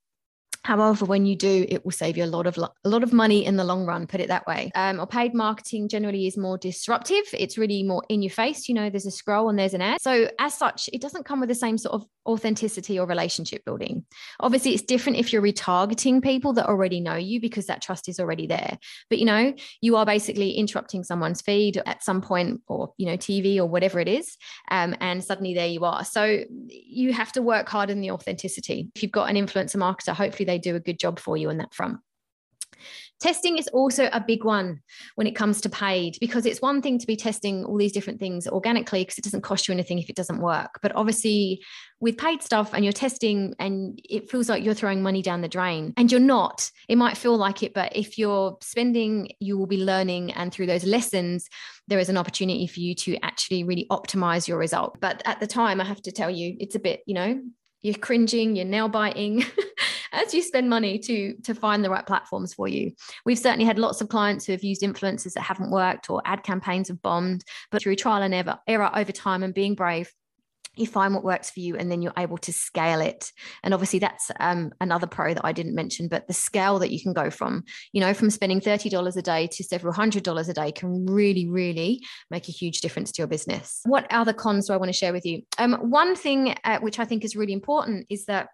However, 0.67 1.05
when 1.05 1.27
you 1.27 1.37
do, 1.37 1.65
it 1.69 1.85
will 1.85 1.93
save 1.93 2.17
you 2.17 2.25
a 2.25 2.27
lot 2.27 2.49
of 2.49 2.59
a 2.59 2.89
lot 2.89 3.05
of 3.05 3.13
money 3.13 3.47
in 3.47 3.57
the 3.57 3.63
long 3.63 3.87
run. 3.87 4.09
Put 4.09 4.21
it 4.21 4.27
that 4.27 4.49
way. 4.49 4.73
Um, 4.75 4.99
or 4.99 5.07
paid 5.07 5.33
marketing 5.33 5.89
generally 5.89 6.27
is 6.27 6.37
more 6.37 6.59
disruptive. 6.59 7.23
It's 7.33 7.57
really 7.57 7.85
more 7.85 8.03
in 8.09 8.21
your 8.21 8.33
face. 8.33 8.69
You 8.69 8.75
know, 8.75 8.91
there's 8.91 9.07
a 9.07 9.13
scroll 9.13 9.49
and 9.49 9.57
there's 9.57 9.75
an 9.75 9.81
ad. 9.81 10.01
So 10.01 10.29
as 10.41 10.55
such, 10.55 10.91
it 10.93 11.01
doesn't 11.01 11.25
come 11.25 11.39
with 11.39 11.51
the 11.51 11.55
same 11.55 11.79
sort 11.79 11.95
of 11.95 12.05
authenticity 12.27 12.99
or 12.99 13.07
relationship 13.07 13.65
building. 13.65 14.05
Obviously, 14.41 14.75
it's 14.75 14.83
different 14.83 15.19
if 15.19 15.33
you're 15.33 15.41
retargeting 15.41 16.21
people 16.21 16.53
that 16.55 16.67
already 16.67 16.99
know 17.01 17.15
you 17.15 17.41
because 17.41 17.67
that 17.67 17.81
trust 17.81 18.09
is 18.09 18.19
already 18.19 18.49
there. 18.49 18.77
But 19.09 19.21
you 19.21 19.25
know, 19.25 19.55
you 19.81 19.95
are 19.95 20.05
basically 20.05 20.51
interrupting 20.51 21.05
someone's 21.05 21.43
feed 21.43 21.81
at 21.87 22.03
some 22.03 22.21
point, 22.21 22.63
or 22.67 22.93
you 22.97 23.07
know, 23.07 23.17
TV 23.17 23.59
or 23.59 23.67
whatever 23.67 24.01
it 24.01 24.09
is, 24.09 24.37
um, 24.73 24.97
and 25.01 25.23
suddenly 25.23 25.55
there 25.55 25.69
you 25.69 25.85
are. 25.85 26.05
So 26.05 26.41
you 26.69 27.13
have 27.13 27.31
to 27.33 27.43
work 27.43 27.69
hard 27.69 27.89
in 27.89 28.01
the 28.01 28.11
authenticity. 28.11 28.91
If 28.97 29.05
you've 29.05 29.13
got 29.13 29.31
an 29.31 29.37
influencer 29.37 29.77
marketer, 29.77 30.13
hopefully 30.13 30.45
they 30.45 30.56
do 30.59 30.77
a 30.77 30.81
good 30.81 30.99
job 30.99 31.19
for 31.19 31.37
you 31.37 31.51
in 31.51 31.59
that 31.59 31.75
front. 31.75 31.99
Testing 33.19 33.57
is 33.57 33.67
also 33.69 34.11
a 34.13 34.21
big 34.21 34.45
one 34.45 34.83
when 35.15 35.27
it 35.27 35.35
comes 35.35 35.63
to 35.63 35.71
paid 35.71 36.19
because 36.21 36.45
it's 36.45 36.61
one 36.61 36.83
thing 36.83 36.99
to 36.99 37.07
be 37.07 37.17
testing 37.17 37.65
all 37.65 37.79
these 37.79 37.93
different 37.93 38.21
things 38.21 38.47
organically 38.47 39.03
because 39.03 39.17
it 39.17 39.25
doesn't 39.25 39.41
cost 39.41 39.67
you 39.67 39.73
anything 39.73 39.99
if 39.99 40.11
it 40.11 40.17
doesn't 40.17 40.41
work. 40.41 40.79
But 40.83 40.95
obviously, 40.95 41.63
with 41.99 42.19
paid 42.19 42.43
stuff 42.43 42.75
and 42.75 42.85
you're 42.85 42.93
testing 42.93 43.55
and 43.59 43.99
it 44.05 44.31
feels 44.31 44.51
like 44.51 44.63
you're 44.63 44.75
throwing 44.75 45.03
money 45.03 45.23
down 45.23 45.41
the 45.41 45.49
drain 45.49 45.95
and 45.97 46.13
you're 46.13 46.21
not, 46.21 46.71
it 46.91 46.97
might 46.97 47.17
feel 47.17 47.39
like 47.39 47.63
it. 47.63 47.73
But 47.73 47.97
if 47.97 48.19
you're 48.19 48.59
spending, 48.61 49.31
you 49.41 49.57
will 49.57 49.67
be 49.67 49.83
learning. 49.83 50.33
And 50.33 50.53
through 50.53 50.67
those 50.67 50.85
lessons, 50.85 51.49
there 51.89 51.99
is 51.99 52.11
an 52.11 52.19
opportunity 52.19 52.67
for 52.67 52.81
you 52.81 52.95
to 52.97 53.17
actually 53.23 53.65
really 53.65 53.87
optimize 53.91 54.47
your 54.47 54.59
result. 54.59 55.01
But 55.01 55.23
at 55.25 55.41
the 55.41 55.47
time, 55.47 55.81
I 55.81 55.85
have 55.85 56.03
to 56.03 56.13
tell 56.13 56.31
you, 56.31 56.55
it's 56.61 56.75
a 56.75 56.81
bit, 56.81 57.01
you 57.07 57.15
know, 57.15 57.41
you're 57.81 57.95
cringing, 57.95 58.57
you're 58.57 58.67
nail 58.67 58.89
biting. 58.89 59.45
as 60.17 60.35
you 60.35 60.43
spend 60.43 60.69
money 60.69 60.99
to 61.01 61.35
to 61.45 61.55
find 61.55 61.85
the 61.85 61.91
right 61.91 62.07
platforms 62.07 62.55
for 62.55 62.69
you. 62.69 62.93
We've 63.25 63.39
certainly 63.39 63.65
had 63.65 63.79
lots 63.79 64.01
of 64.01 64.09
clients 64.09 64.47
who 64.47 64.53
have 64.53 64.65
used 64.65 64.83
influencers 64.83 65.35
that 65.35 65.43
haven't 65.43 65.71
worked 65.71 66.11
or 66.11 66.23
ad 66.25 66.43
campaigns 66.43 66.89
have 66.89 67.03
bombed, 67.03 67.45
but 67.71 67.83
through 67.83 67.97
trial 67.97 68.23
and 68.23 68.35
error, 68.35 68.59
error 68.67 68.91
over 68.95 69.13
time 69.13 69.43
and 69.43 69.55
being 69.55 69.75
brave, 69.75 70.13
you 70.77 70.87
find 70.87 71.15
what 71.15 71.25
works 71.25 71.51
for 71.51 71.61
you 71.61 71.77
and 71.77 71.91
then 71.91 72.03
you're 72.03 72.13
able 72.17 72.39
to 72.39 72.53
scale 72.53 73.01
it. 73.01 73.33
And 73.63 73.75
obviously 73.75 73.99
that's 73.99 74.31
um, 74.39 74.73
another 74.81 75.07
pro 75.07 75.35
that 75.35 75.45
i 75.45 75.53
didn't 75.53 75.75
mention 75.75 76.09
but 76.09 76.27
the 76.29 76.35
scale 76.35 76.79
that 76.79 76.91
you 76.91 77.01
can 77.01 77.13
go 77.13 77.31
from 77.31 77.65
you 77.93 78.01
know 78.01 78.13
from 78.15 78.31
spending 78.31 78.61
$30 78.61 79.17
a 79.17 79.23
day 79.23 79.47
to 79.47 79.65
several 79.65 79.93
hundred 79.93 80.23
dollars 80.23 80.49
a 80.49 80.55
day 80.55 80.71
can 80.73 81.07
really 81.07 81.49
really 81.49 82.03
make 82.31 82.49
a 82.49 82.53
huge 82.53 82.81
difference 82.81 83.13
to 83.13 83.23
your 83.23 83.27
business. 83.27 83.81
What 83.85 84.07
other 84.11 84.33
cons 84.33 84.67
do 84.67 84.75
i 84.75 84.77
want 84.77 84.89
to 84.89 84.99
share 84.99 85.13
with 85.13 85.25
you? 85.25 85.43
Um, 85.59 85.75
one 85.75 86.15
thing 86.15 86.55
uh, 86.65 86.79
which 86.81 86.99
i 86.99 87.05
think 87.05 87.25
is 87.25 87.37
really 87.37 87.53
important 87.53 88.07
is 88.11 88.27
that 88.27 88.49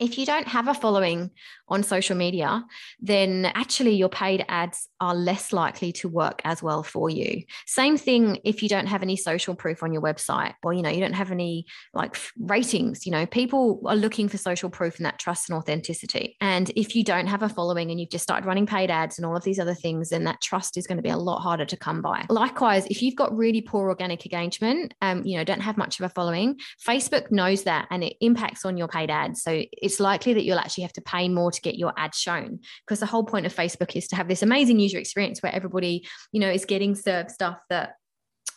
if 0.00 0.18
you 0.18 0.26
don't 0.26 0.48
have 0.48 0.68
a 0.68 0.74
following 0.74 1.30
on 1.68 1.82
social 1.82 2.16
media, 2.16 2.64
then 3.00 3.46
actually 3.54 3.94
your 3.94 4.08
paid 4.08 4.44
ads 4.48 4.88
are 5.00 5.14
less 5.14 5.52
likely 5.52 5.92
to 5.92 6.08
work 6.08 6.40
as 6.44 6.62
well 6.62 6.82
for 6.82 7.10
you. 7.10 7.42
Same 7.66 7.96
thing 7.96 8.38
if 8.44 8.62
you 8.62 8.68
don't 8.68 8.86
have 8.86 9.02
any 9.02 9.16
social 9.16 9.54
proof 9.54 9.82
on 9.82 9.92
your 9.92 10.02
website 10.02 10.54
or 10.62 10.72
you 10.72 10.82
know 10.82 10.90
you 10.90 11.00
don't 11.00 11.12
have 11.12 11.32
any 11.32 11.66
like 11.92 12.16
ratings, 12.38 13.04
you 13.06 13.12
know, 13.12 13.26
people 13.26 13.82
are 13.86 13.96
looking 13.96 14.28
for 14.28 14.38
social 14.38 14.70
proof 14.70 14.96
and 14.96 15.06
that 15.06 15.18
trust 15.18 15.48
and 15.48 15.58
authenticity. 15.58 16.36
And 16.40 16.70
if 16.76 16.94
you 16.94 17.02
don't 17.02 17.26
have 17.26 17.42
a 17.42 17.48
following 17.48 17.90
and 17.90 18.00
you've 18.00 18.10
just 18.10 18.22
started 18.22 18.46
running 18.46 18.66
paid 18.66 18.90
ads 18.90 19.18
and 19.18 19.26
all 19.26 19.36
of 19.36 19.44
these 19.44 19.58
other 19.58 19.74
things, 19.74 20.10
then 20.10 20.24
that 20.24 20.40
trust 20.40 20.76
is 20.76 20.86
going 20.86 20.98
to 20.98 21.02
be 21.02 21.10
a 21.10 21.16
lot 21.16 21.40
harder 21.40 21.64
to 21.64 21.76
come 21.76 22.02
by. 22.02 22.24
Likewise, 22.28 22.86
if 22.86 23.02
you've 23.02 23.16
got 23.16 23.36
really 23.36 23.60
poor 23.60 23.88
organic 23.88 24.24
engagement, 24.24 24.94
um, 25.02 25.24
you 25.24 25.36
know, 25.36 25.44
don't 25.44 25.60
have 25.60 25.76
much 25.76 25.98
of 25.98 26.06
a 26.06 26.08
following, 26.08 26.58
Facebook 26.86 27.30
knows 27.30 27.64
that 27.64 27.88
and 27.90 28.04
it 28.04 28.14
impacts 28.20 28.64
on 28.64 28.76
your 28.76 28.88
paid 28.88 29.10
ads. 29.10 29.42
So 29.42 29.62
it's 29.86 30.00
likely 30.00 30.34
that 30.34 30.44
you'll 30.44 30.58
actually 30.58 30.82
have 30.82 30.92
to 30.94 31.00
pay 31.00 31.28
more 31.28 31.50
to 31.50 31.60
get 31.60 31.76
your 31.76 31.94
ad 31.96 32.14
shown 32.14 32.60
because 32.84 33.00
the 33.00 33.06
whole 33.06 33.24
point 33.24 33.46
of 33.46 33.54
Facebook 33.54 33.96
is 33.96 34.08
to 34.08 34.16
have 34.16 34.28
this 34.28 34.42
amazing 34.42 34.78
user 34.78 34.98
experience 34.98 35.42
where 35.42 35.54
everybody, 35.54 36.06
you 36.32 36.40
know, 36.40 36.50
is 36.50 36.64
getting 36.64 36.94
served 36.94 37.30
stuff 37.30 37.58
that 37.70 37.94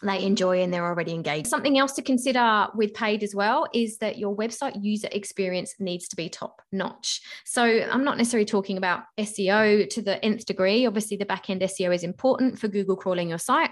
they 0.01 0.23
enjoy 0.23 0.61
and 0.61 0.73
they're 0.73 0.85
already 0.85 1.13
engaged. 1.13 1.47
Something 1.47 1.77
else 1.77 1.93
to 1.93 2.01
consider 2.01 2.67
with 2.73 2.93
paid 2.93 3.21
as 3.23 3.35
well 3.35 3.67
is 3.73 3.97
that 3.97 4.17
your 4.17 4.35
website 4.35 4.81
user 4.81 5.09
experience 5.11 5.75
needs 5.79 6.07
to 6.09 6.15
be 6.15 6.29
top 6.29 6.61
notch. 6.71 7.21
So 7.45 7.63
I'm 7.63 8.03
not 8.03 8.17
necessarily 8.17 8.45
talking 8.45 8.77
about 8.77 9.03
SEO 9.17 9.89
to 9.89 10.01
the 10.01 10.23
nth 10.23 10.45
degree. 10.45 10.85
Obviously, 10.85 11.17
the 11.17 11.25
back 11.25 11.49
end 11.49 11.61
SEO 11.61 11.93
is 11.93 12.03
important 12.03 12.59
for 12.59 12.67
Google 12.67 12.95
crawling 12.95 13.29
your 13.29 13.37
site 13.37 13.71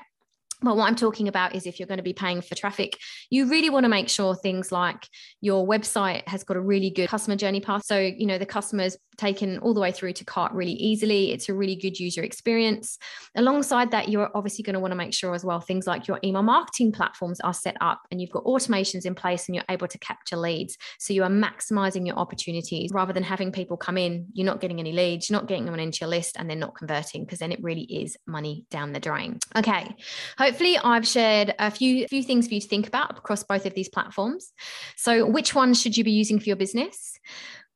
but 0.61 0.75
what 0.75 0.87
I'm 0.87 0.95
talking 0.95 1.27
about 1.27 1.53
is 1.53 1.67
if 1.67 1.79
you're 1.79 1.87
going 1.87 1.97
to 1.97 2.03
be 2.03 2.13
paying 2.13 2.41
for 2.41 2.55
traffic, 2.55 2.97
you 3.29 3.49
really 3.49 3.69
want 3.69 3.83
to 3.83 3.89
make 3.89 4.09
sure 4.09 4.35
things 4.35 4.71
like 4.71 5.07
your 5.39 5.67
website 5.67 6.27
has 6.27 6.43
got 6.43 6.57
a 6.57 6.61
really 6.61 6.89
good 6.89 7.09
customer 7.09 7.35
journey 7.35 7.59
path. 7.59 7.83
So, 7.85 7.99
you 7.99 8.25
know, 8.25 8.39
the 8.39 8.45
customer's 8.45 8.97
taken 9.17 9.59
all 9.59 9.73
the 9.73 9.79
way 9.79 9.91
through 9.91 10.13
to 10.13 10.25
cart 10.25 10.51
really 10.53 10.73
easily. 10.73 11.31
It's 11.31 11.49
a 11.49 11.53
really 11.53 11.75
good 11.75 11.99
user 11.99 12.23
experience. 12.23 12.97
Alongside 13.35 13.91
that, 13.91 14.09
you're 14.09 14.29
obviously 14.35 14.63
going 14.63 14.75
to 14.75 14.79
want 14.79 14.91
to 14.91 14.95
make 14.95 15.13
sure 15.13 15.33
as 15.33 15.43
well 15.43 15.59
things 15.59 15.87
like 15.87 16.07
your 16.07 16.19
email 16.23 16.43
marketing 16.43 16.91
platforms 16.91 17.39
are 17.41 17.53
set 17.53 17.77
up 17.81 18.01
and 18.11 18.21
you've 18.21 18.31
got 18.31 18.43
automations 18.45 19.05
in 19.05 19.15
place 19.15 19.47
and 19.47 19.55
you're 19.55 19.65
able 19.69 19.87
to 19.87 19.97
capture 19.99 20.37
leads. 20.37 20.77
So 20.99 21.13
you 21.13 21.23
are 21.23 21.29
maximizing 21.29 22.05
your 22.05 22.17
opportunities 22.17 22.91
rather 22.93 23.13
than 23.13 23.23
having 23.23 23.51
people 23.51 23.77
come 23.77 23.97
in, 23.97 24.27
you're 24.33 24.45
not 24.45 24.61
getting 24.61 24.79
any 24.79 24.91
leads, 24.91 25.29
you're 25.29 25.39
not 25.39 25.47
getting 25.47 25.65
them 25.65 25.77
into 25.79 25.99
your 26.01 26.09
list 26.09 26.37
and 26.37 26.49
they're 26.49 26.57
not 26.57 26.75
converting 26.75 27.23
because 27.25 27.39
then 27.39 27.51
it 27.51 27.61
really 27.61 27.83
is 27.83 28.17
money 28.25 28.65
down 28.69 28.93
the 28.93 28.99
drain. 28.99 29.39
Okay 29.55 29.95
hopefully 30.37 30.77
I've 30.77 31.07
shared 31.07 31.53
a 31.59 31.71
few 31.71 32.07
few 32.07 32.23
things 32.23 32.47
for 32.47 32.53
you 32.53 32.61
to 32.61 32.67
think 32.67 32.87
about 32.87 33.17
across 33.17 33.43
both 33.43 33.65
of 33.65 33.73
these 33.73 33.89
platforms. 33.89 34.53
So 34.95 35.25
which 35.25 35.53
one 35.53 35.73
should 35.73 35.97
you 35.97 36.03
be 36.03 36.11
using 36.11 36.39
for 36.39 36.45
your 36.45 36.55
business? 36.55 37.19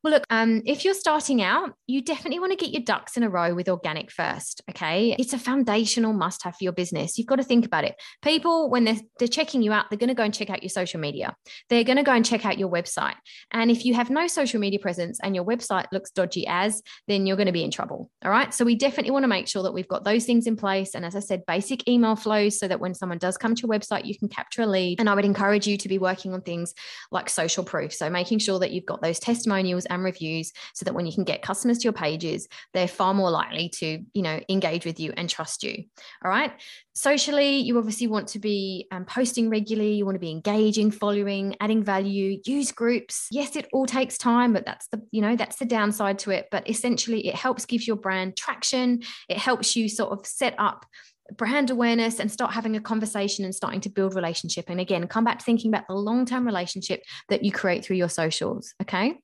Well, 0.04 0.14
look, 0.14 0.26
um, 0.32 0.64
if 0.66 0.84
you're 0.84 0.96
starting 0.96 1.44
out, 1.44 1.74
you 1.86 2.02
definitely 2.02 2.40
want 2.40 2.52
to 2.52 2.58
get 2.58 2.74
your 2.74 2.82
ducks 2.82 3.18
in 3.18 3.24
a 3.24 3.30
row 3.30 3.54
with 3.54 3.70
organic 3.70 4.10
first. 4.10 4.62
Okay. 4.70 5.16
It's 5.20 5.34
a 5.34 5.38
foundational 5.38 6.12
must 6.12 6.44
have 6.44 6.56
for 6.56 6.64
your 6.64 6.74
business. 6.74 7.20
You've 7.20 7.28
got 7.28 7.36
to 7.36 7.44
think 7.44 7.68
about 7.68 7.84
it. 7.84 7.96
People, 8.24 8.70
when 8.72 8.84
they're, 8.84 8.98
they're 9.20 9.28
checking 9.28 9.62
you 9.62 9.72
out, 9.72 9.90
they're 9.90 10.00
going 10.00 10.08
to 10.08 10.16
go 10.16 10.24
and 10.24 10.34
check 10.34 10.50
out 10.50 10.64
your 10.64 10.72
social 10.72 11.00
media. 11.00 11.36
They're 11.70 11.84
going 11.84 11.98
to 11.98 12.04
go 12.04 12.14
and 12.14 12.26
check 12.26 12.48
out 12.48 12.58
your 12.58 12.70
website. 12.70 13.14
And 13.52 13.70
if 13.70 13.86
you 13.86 13.94
have 13.94 14.10
no 14.10 14.26
social 14.26 14.60
media 14.60 14.80
presence 14.80 15.20
and 15.22 15.36
your 15.36 15.46
website 15.46 15.86
looks 15.92 16.10
dodgy 16.10 16.48
as, 16.48 16.82
then 17.08 17.28
you're 17.28 17.38
going 17.38 17.46
to 17.46 17.52
be 17.52 17.64
in 17.64 17.70
trouble. 17.70 18.10
All 18.26 18.32
right. 18.32 18.52
So 18.52 18.66
we 18.66 18.74
definitely 18.74 19.12
want 19.12 19.24
to 19.24 19.28
make 19.28 19.48
sure 19.48 19.62
that 19.62 19.74
we've 19.74 19.88
got 19.88 20.04
those 20.04 20.26
things 20.26 20.48
in 20.48 20.56
place. 20.56 20.96
And 20.96 21.06
as 21.06 21.16
I 21.16 21.20
said, 21.20 21.46
basic 21.46 21.88
email 21.88 22.16
flows 22.16 22.58
so 22.58 22.68
that 22.68 22.80
when 22.80 22.96
someone 22.96 23.20
does 23.20 23.38
come 23.38 23.54
to 23.54 23.62
your 23.62 23.70
website, 23.70 24.06
you 24.06 24.18
can 24.18 24.30
capture 24.30 24.64
a 24.64 24.68
lead. 24.68 25.00
And 25.00 25.08
I 25.08 25.14
would 25.14 25.26
encourage 25.26 25.68
you 25.68 25.78
to 25.78 25.88
be 25.88 26.00
working 26.00 26.34
on 26.34 26.42
things 26.42 26.74
like 27.12 27.30
social 27.30 27.64
proof. 27.64 27.94
So 27.94 28.10
making 28.10 28.40
sure 28.40 28.58
that 28.58 28.72
you've 28.72 28.88
got 28.88 29.04
those 29.04 29.20
testimonials 29.20 29.86
and 29.92 30.04
reviews 30.04 30.52
so 30.74 30.86
that 30.86 30.94
when 30.94 31.06
you 31.06 31.14
can 31.14 31.24
get 31.24 31.42
customers 31.42 31.78
to 31.80 31.84
your 31.84 31.94
pages, 31.94 32.48
they're 32.74 32.88
far 32.88 33.14
more 33.14 33.30
likely 33.30 33.70
to, 33.70 34.00
you 34.14 34.22
know, 34.22 34.40
engage 34.50 34.86
with 34.86 35.00
you 35.00 35.14
and 35.16 35.30
trust 35.30 35.64
you. 35.64 35.84
All 36.24 36.32
right. 36.32 36.52
Socially, 36.94 37.58
you 37.58 37.78
obviously 37.78 38.08
want 38.08 38.28
to 38.30 38.40
be 38.40 38.88
um, 38.92 39.06
posting 39.06 39.50
regularly. 39.50 39.94
You 39.94 40.06
want 40.06 40.16
to 40.16 40.20
be 40.20 40.32
engaging, 40.32 40.92
following, 40.92 41.56
adding 41.62 41.84
value, 41.84 42.40
use 42.46 42.72
groups. 42.72 43.28
Yes, 43.32 43.56
it 43.56 43.68
all 43.72 43.86
takes 43.86 44.18
time, 44.18 44.54
but 44.54 44.66
that's 44.66 44.88
the, 44.88 45.02
you 45.12 45.22
know, 45.22 45.36
that's 45.36 45.58
the 45.58 45.66
downside 45.66 46.20
to 46.20 46.32
it. 46.32 46.48
But 46.52 46.70
essentially, 46.70 47.28
it 47.28 47.36
helps 47.36 47.66
give 47.66 47.88
your 47.88 47.96
brand 47.96 48.36
traction. 48.36 49.04
It 49.30 49.38
helps 49.38 49.76
you 49.76 49.88
sort 49.88 50.12
of 50.12 50.26
set 50.26 50.56
up 50.58 50.86
brand 51.38 51.70
awareness 51.70 52.20
and 52.20 52.32
start 52.32 52.54
having 52.54 52.76
a 52.76 52.82
conversation 52.82 53.46
and 53.46 53.56
starting 53.56 53.82
to 53.82 53.90
build 53.90 54.16
relationship 54.16 54.66
and 54.68 54.80
again 54.80 55.08
come 55.08 55.24
back 55.24 55.40
to 55.40 55.46
thinking 55.46 55.72
about 55.72 55.88
the 55.88 55.94
long-term 55.94 56.46
relationship 56.46 57.02
that 57.30 57.44
you 57.44 57.52
create 57.52 57.86
through 57.86 57.96
your 57.96 58.10
socials 58.10 58.74
okay 58.82 59.18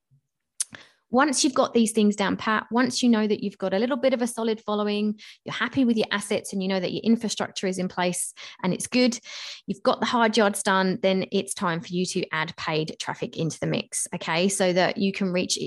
once 1.10 1.42
you've 1.42 1.54
got 1.54 1.74
these 1.74 1.92
things 1.92 2.16
down 2.16 2.36
pat, 2.36 2.66
once 2.70 3.02
you 3.02 3.08
know 3.08 3.26
that 3.26 3.42
you've 3.42 3.58
got 3.58 3.72
a 3.72 3.78
little 3.78 3.96
bit 3.96 4.12
of 4.12 4.22
a 4.22 4.26
solid 4.26 4.60
following, 4.60 5.18
you're 5.44 5.54
happy 5.54 5.84
with 5.84 5.96
your 5.96 6.06
assets 6.10 6.52
and 6.52 6.62
you 6.62 6.68
know 6.68 6.80
that 6.80 6.92
your 6.92 7.02
infrastructure 7.02 7.66
is 7.66 7.78
in 7.78 7.88
place 7.88 8.34
and 8.62 8.74
it's 8.74 8.86
good, 8.86 9.18
you've 9.66 9.82
got 9.82 10.00
the 10.00 10.06
hard 10.06 10.36
yards 10.36 10.62
done, 10.62 10.98
then 11.02 11.26
it's 11.32 11.54
time 11.54 11.80
for 11.80 11.88
you 11.88 12.04
to 12.06 12.24
add 12.32 12.54
paid 12.56 12.96
traffic 12.98 13.36
into 13.36 13.58
the 13.60 13.66
mix. 13.66 14.06
Okay. 14.14 14.48
So 14.48 14.72
that 14.72 14.98
you 14.98 15.12
can 15.12 15.32
reach 15.32 15.58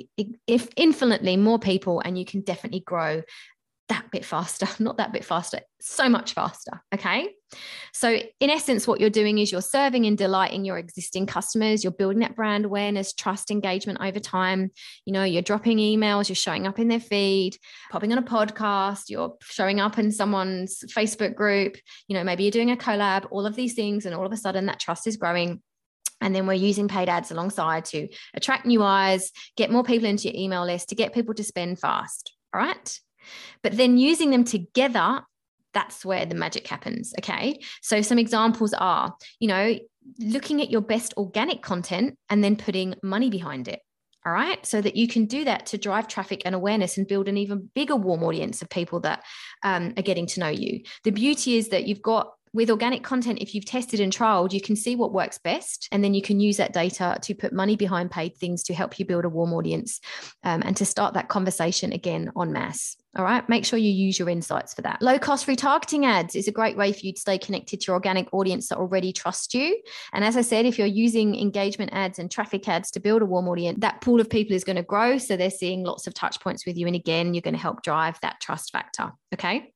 if 0.48 0.68
infinitely 0.76 1.38
more 1.38 1.60
people 1.60 2.02
and 2.04 2.18
you 2.18 2.26
can 2.26 2.42
definitely 2.42 2.82
grow 2.82 3.22
that 3.92 4.10
bit 4.10 4.24
faster, 4.24 4.68
not 4.84 4.98
that 4.98 5.12
bit 5.12 5.26
faster, 5.26 5.60
so 5.82 6.08
much 6.08 6.34
faster. 6.34 6.82
Okay. 6.94 7.30
So, 7.94 8.20
in 8.40 8.50
essence, 8.50 8.88
what 8.88 9.02
you're 9.02 9.10
doing 9.10 9.38
is 9.38 9.52
you're 9.52 9.62
serving 9.62 10.06
and 10.06 10.18
delighting 10.18 10.64
your 10.64 10.78
existing 10.78 11.26
customers. 11.26 11.84
You're 11.84 11.92
building 11.92 12.20
that 12.20 12.36
brand 12.36 12.64
awareness, 12.64 13.14
trust, 13.14 13.52
engagement 13.52 14.00
over 14.02 14.20
time. 14.20 14.72
You 15.06 15.12
know, 15.12 15.26
you're 15.26 15.42
dropping 15.42 15.78
emails, 15.78 16.30
you're 16.30 16.38
showing 16.38 16.66
up 16.66 16.80
in 16.80 16.88
their 16.88 17.02
feed, 17.02 17.58
popping 17.92 18.14
on 18.14 18.18
a 18.18 18.24
podcast, 18.24 19.10
you're 19.10 19.36
showing 19.42 19.82
up 19.82 20.00
in 20.00 20.12
someone's 20.12 20.84
Facebook 20.88 21.36
group. 21.36 21.76
You 22.08 22.16
know, 22.16 22.24
maybe 22.24 22.44
you're 22.44 22.52
doing 22.52 22.72
a 22.72 22.78
collab, 22.78 23.28
all 23.30 23.46
of 23.46 23.56
these 23.56 23.74
things. 23.74 24.06
And 24.06 24.16
all 24.16 24.26
of 24.26 24.32
a 24.32 24.38
sudden, 24.38 24.68
that 24.68 24.80
trust 24.80 25.06
is 25.06 25.18
growing. 25.18 25.62
And 26.22 26.34
then 26.34 26.48
we're 26.48 26.54
using 26.54 26.88
paid 26.88 27.10
ads 27.10 27.32
alongside 27.32 27.84
to 27.86 28.08
attract 28.34 28.66
new 28.66 28.84
eyes, 28.84 29.32
get 29.58 29.72
more 29.72 29.84
people 29.84 30.08
into 30.08 30.30
your 30.30 30.40
email 30.40 30.66
list, 30.66 30.90
to 30.90 30.96
get 30.96 31.14
people 31.14 31.34
to 31.34 31.44
spend 31.44 31.80
fast. 31.80 32.34
All 32.54 32.62
right. 32.62 33.00
But 33.64 33.78
then 33.78 33.98
using 33.98 34.32
them 34.32 34.44
together, 34.44 35.22
that's 35.74 36.04
where 36.04 36.26
the 36.26 36.36
magic 36.36 36.68
happens. 36.68 37.14
Okay. 37.20 37.60
So 37.82 38.02
some 38.02 38.20
examples 38.20 38.74
are, 38.74 39.16
you 39.40 39.48
know, 39.48 39.78
looking 40.20 40.62
at 40.62 40.72
your 40.72 40.82
best 40.82 41.14
organic 41.18 41.62
content 41.62 42.18
and 42.30 42.44
then 42.44 42.56
putting 42.56 42.96
money 43.04 43.30
behind 43.30 43.68
it. 43.68 43.80
All 44.26 44.34
right. 44.34 44.64
So 44.66 44.82
that 44.82 44.96
you 44.96 45.08
can 45.08 45.26
do 45.26 45.46
that 45.46 45.66
to 45.68 45.78
drive 45.78 46.08
traffic 46.08 46.44
and 46.46 46.54
awareness 46.54 46.98
and 46.98 47.08
build 47.08 47.28
an 47.28 47.38
even 47.38 47.70
bigger 47.74 47.96
warm 47.96 48.24
audience 48.24 48.62
of 48.62 48.70
people 48.70 49.00
that 49.02 49.24
um, 49.64 49.94
are 49.98 50.04
getting 50.04 50.28
to 50.28 50.40
know 50.40 50.50
you. 50.50 50.82
The 51.04 51.12
beauty 51.12 51.58
is 51.58 51.70
that 51.70 51.88
you've 51.88 52.04
got 52.04 52.32
with 52.54 52.70
organic 52.70 53.04
content, 53.04 53.40
if 53.40 53.56
you've 53.56 53.66
tested 53.66 54.00
and 54.02 54.12
trialed, 54.12 54.52
you 54.52 54.60
can 54.60 54.76
see 54.76 54.96
what 54.96 55.14
works 55.14 55.38
best. 55.38 55.88
And 55.92 56.04
then 56.04 56.14
you 56.14 56.22
can 56.22 56.40
use 56.40 56.58
that 56.58 56.74
data 56.74 57.18
to 57.22 57.34
put 57.34 57.54
money 57.54 57.78
behind 57.78 58.12
paid 58.12 58.36
things 58.36 58.64
to 58.64 58.74
help 58.74 59.00
you 59.00 59.06
build 59.06 59.24
a 59.24 59.30
warm 59.30 59.54
audience 59.54 60.02
um, 60.44 60.62
and 60.66 60.76
to 60.78 60.86
start 60.86 61.14
that 61.14 61.30
conversation 61.30 61.94
again 61.94 62.30
en 62.40 62.52
masse. 62.52 62.98
All 63.18 63.26
right, 63.26 63.48
make 63.50 63.66
sure 63.66 63.78
you 63.78 63.92
use 63.92 64.18
your 64.18 64.30
insights 64.30 64.74
for 64.74 64.84
that. 64.84 65.02
Low 65.02 65.20
cost 65.20 65.46
retargeting 65.46 66.06
ads 66.06 66.34
is 66.34 66.48
a 66.48 66.52
great 66.52 66.78
way 66.78 66.94
for 66.94 67.06
you 67.06 67.12
to 67.12 67.20
stay 67.20 67.38
connected 67.38 67.82
to 67.82 67.88
your 67.88 67.96
organic 67.96 68.34
audience 68.34 68.70
that 68.70 68.78
already 68.78 69.12
trust 69.12 69.54
you. 69.54 69.82
And 70.14 70.24
as 70.24 70.38
I 70.38 70.42
said, 70.42 70.66
if 70.66 70.78
you're 70.78 70.88
using 70.88 71.36
engagement 71.36 71.92
ads 71.94 72.20
and 72.20 72.32
traffic 72.32 72.70
ads 72.70 72.90
to 72.92 73.02
build 73.02 73.22
a 73.22 73.26
warm 73.26 73.50
audience, 73.50 73.80
that 73.82 74.00
pool 74.00 74.22
of 74.22 74.30
people 74.30 74.56
is 74.56 74.64
going 74.64 74.78
to 74.78 74.84
grow. 74.84 75.18
So 75.18 75.36
they're 75.36 75.50
seeing 75.50 75.84
lots 75.84 76.08
of 76.08 76.14
touch 76.14 76.40
points 76.40 76.66
with 76.66 76.78
you. 76.78 76.88
And 76.88 76.96
again, 76.96 77.34
you're 77.34 77.42
going 77.42 77.54
to 77.54 77.60
help 77.60 77.84
drive 77.84 78.18
that 78.22 78.40
trust 78.40 78.72
factor. 78.72 79.12
Okay. 79.34 79.74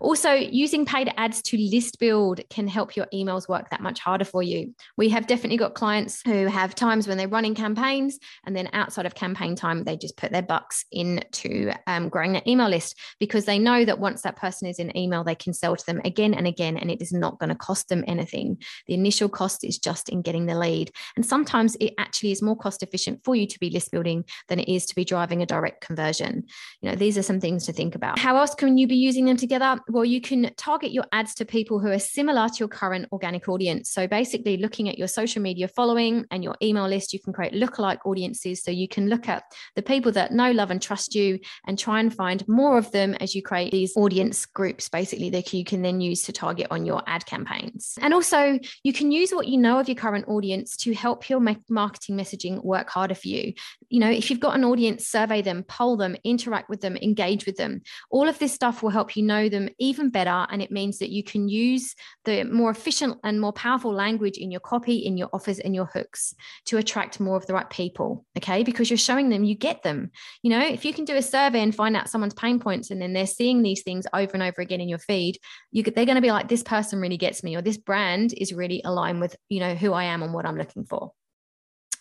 Also, 0.00 0.32
using 0.32 0.84
paid 0.84 1.12
ads 1.16 1.42
to 1.42 1.56
list 1.58 1.98
build 1.98 2.40
can 2.50 2.68
help 2.68 2.96
your 2.96 3.06
emails 3.12 3.48
work 3.48 3.70
that 3.70 3.80
much 3.80 3.98
harder 3.98 4.24
for 4.24 4.42
you. 4.42 4.74
We 4.96 5.08
have 5.08 5.26
definitely 5.26 5.56
got 5.56 5.74
clients 5.74 6.22
who 6.24 6.46
have 6.46 6.74
times 6.74 7.08
when 7.08 7.18
they're 7.18 7.28
running 7.28 7.54
campaigns, 7.54 8.18
and 8.46 8.56
then 8.56 8.68
outside 8.72 9.06
of 9.06 9.14
campaign 9.14 9.56
time, 9.56 9.84
they 9.84 9.96
just 9.96 10.16
put 10.16 10.32
their 10.32 10.42
bucks 10.42 10.84
into 10.92 11.72
um, 11.86 12.08
growing 12.08 12.32
their 12.32 12.42
email 12.46 12.68
list 12.68 12.98
because 13.18 13.44
they 13.44 13.58
know 13.58 13.84
that 13.84 13.98
once 13.98 14.22
that 14.22 14.36
person 14.36 14.68
is 14.68 14.78
in 14.78 14.96
email, 14.96 15.24
they 15.24 15.34
can 15.34 15.52
sell 15.52 15.74
to 15.74 15.86
them 15.86 16.00
again 16.04 16.34
and 16.34 16.46
again, 16.46 16.76
and 16.76 16.90
it 16.90 17.02
is 17.02 17.12
not 17.12 17.38
going 17.38 17.50
to 17.50 17.56
cost 17.56 17.88
them 17.88 18.04
anything. 18.06 18.58
The 18.86 18.94
initial 18.94 19.28
cost 19.28 19.64
is 19.64 19.78
just 19.78 20.08
in 20.08 20.22
getting 20.22 20.46
the 20.46 20.54
lead. 20.54 20.92
And 21.16 21.24
sometimes 21.26 21.76
it 21.80 21.94
actually 21.98 22.32
is 22.32 22.42
more 22.42 22.56
cost 22.56 22.82
efficient 22.82 23.24
for 23.24 23.34
you 23.34 23.46
to 23.46 23.58
be 23.58 23.70
list 23.70 23.90
building 23.90 24.24
than 24.48 24.60
it 24.60 24.68
is 24.68 24.86
to 24.86 24.94
be 24.94 25.04
driving 25.04 25.42
a 25.42 25.46
direct 25.46 25.80
conversion. 25.80 26.44
You 26.80 26.90
know, 26.90 26.96
these 26.96 27.18
are 27.18 27.22
some 27.22 27.40
things 27.40 27.66
to 27.66 27.72
think 27.72 27.94
about. 27.94 28.18
How 28.18 28.36
else 28.36 28.54
can 28.54 28.78
you 28.78 28.86
be 28.86 28.96
using 28.96 29.24
them 29.24 29.37
together? 29.38 29.80
Well, 29.88 30.04
you 30.04 30.20
can 30.20 30.52
target 30.56 30.92
your 30.92 31.04
ads 31.12 31.34
to 31.36 31.44
people 31.44 31.78
who 31.78 31.88
are 31.88 31.98
similar 31.98 32.48
to 32.48 32.58
your 32.58 32.68
current 32.68 33.08
organic 33.12 33.48
audience. 33.48 33.90
So 33.90 34.06
basically, 34.06 34.58
looking 34.58 34.88
at 34.88 34.98
your 34.98 35.08
social 35.08 35.40
media 35.40 35.68
following 35.68 36.26
and 36.30 36.44
your 36.44 36.56
email 36.62 36.86
list, 36.86 37.12
you 37.12 37.20
can 37.20 37.32
create 37.32 37.54
lookalike 37.54 37.98
audiences. 38.04 38.62
So 38.62 38.70
you 38.70 38.88
can 38.88 39.08
look 39.08 39.28
at 39.28 39.44
the 39.76 39.82
people 39.82 40.12
that 40.12 40.32
know, 40.32 40.50
love, 40.50 40.70
and 40.70 40.82
trust 40.82 41.14
you 41.14 41.38
and 41.66 41.78
try 41.78 42.00
and 42.00 42.14
find 42.14 42.46
more 42.48 42.76
of 42.76 42.90
them 42.92 43.14
as 43.14 43.34
you 43.34 43.42
create 43.42 43.70
these 43.70 43.96
audience 43.96 44.44
groups, 44.46 44.88
basically, 44.88 45.30
that 45.30 45.52
you 45.52 45.64
can 45.64 45.82
then 45.82 46.00
use 46.00 46.22
to 46.24 46.32
target 46.32 46.66
on 46.70 46.84
your 46.84 47.02
ad 47.06 47.24
campaigns. 47.26 47.96
And 48.00 48.12
also, 48.12 48.58
you 48.82 48.92
can 48.92 49.10
use 49.10 49.30
what 49.30 49.48
you 49.48 49.58
know 49.58 49.78
of 49.78 49.88
your 49.88 49.94
current 49.94 50.26
audience 50.28 50.76
to 50.78 50.94
help 50.94 51.28
your 51.28 51.40
marketing 51.40 52.16
messaging 52.16 52.64
work 52.64 52.90
harder 52.90 53.14
for 53.14 53.28
you. 53.28 53.54
You 53.88 54.00
know, 54.00 54.10
if 54.10 54.30
you've 54.30 54.40
got 54.40 54.54
an 54.54 54.64
audience, 54.64 55.06
survey 55.06 55.42
them, 55.42 55.62
poll 55.62 55.96
them, 55.96 56.16
interact 56.24 56.68
with 56.68 56.80
them, 56.80 56.96
engage 56.96 57.46
with 57.46 57.56
them. 57.56 57.82
All 58.10 58.28
of 58.28 58.38
this 58.38 58.52
stuff 58.52 58.82
will 58.82 58.90
help 58.90 59.16
you 59.16 59.22
know 59.28 59.48
them 59.48 59.68
even 59.78 60.10
better. 60.10 60.46
And 60.50 60.60
it 60.60 60.72
means 60.72 60.98
that 60.98 61.10
you 61.10 61.22
can 61.22 61.48
use 61.48 61.94
the 62.24 62.42
more 62.44 62.70
efficient 62.70 63.18
and 63.22 63.40
more 63.40 63.52
powerful 63.52 63.92
language 63.92 64.38
in 64.38 64.50
your 64.50 64.60
copy, 64.60 64.96
in 64.96 65.16
your 65.16 65.28
offers, 65.32 65.60
and 65.60 65.74
your 65.74 65.86
hooks 65.86 66.34
to 66.64 66.78
attract 66.78 67.20
more 67.20 67.36
of 67.36 67.46
the 67.46 67.54
right 67.54 67.70
people. 67.70 68.24
Okay. 68.36 68.64
Because 68.64 68.90
you're 68.90 68.96
showing 68.96 69.28
them 69.28 69.44
you 69.44 69.54
get 69.54 69.82
them. 69.82 70.10
You 70.42 70.50
know, 70.50 70.66
if 70.66 70.84
you 70.84 70.92
can 70.92 71.04
do 71.04 71.16
a 71.16 71.22
survey 71.22 71.60
and 71.60 71.74
find 71.74 71.96
out 71.96 72.08
someone's 72.08 72.34
pain 72.34 72.58
points 72.58 72.90
and 72.90 73.00
then 73.00 73.12
they're 73.12 73.26
seeing 73.26 73.62
these 73.62 73.82
things 73.82 74.06
over 74.12 74.32
and 74.32 74.42
over 74.42 74.62
again 74.62 74.80
in 74.80 74.88
your 74.88 74.98
feed, 74.98 75.38
you 75.70 75.82
they're 75.82 76.06
going 76.06 76.16
to 76.16 76.22
be 76.22 76.32
like, 76.32 76.48
this 76.48 76.62
person 76.62 77.00
really 77.00 77.16
gets 77.16 77.42
me, 77.42 77.56
or 77.56 77.62
this 77.62 77.76
brand 77.76 78.32
is 78.36 78.52
really 78.52 78.82
aligned 78.84 79.20
with, 79.20 79.36
you 79.48 79.60
know, 79.60 79.74
who 79.74 79.92
I 79.92 80.04
am 80.04 80.22
and 80.22 80.32
what 80.32 80.46
I'm 80.46 80.56
looking 80.56 80.84
for. 80.84 81.12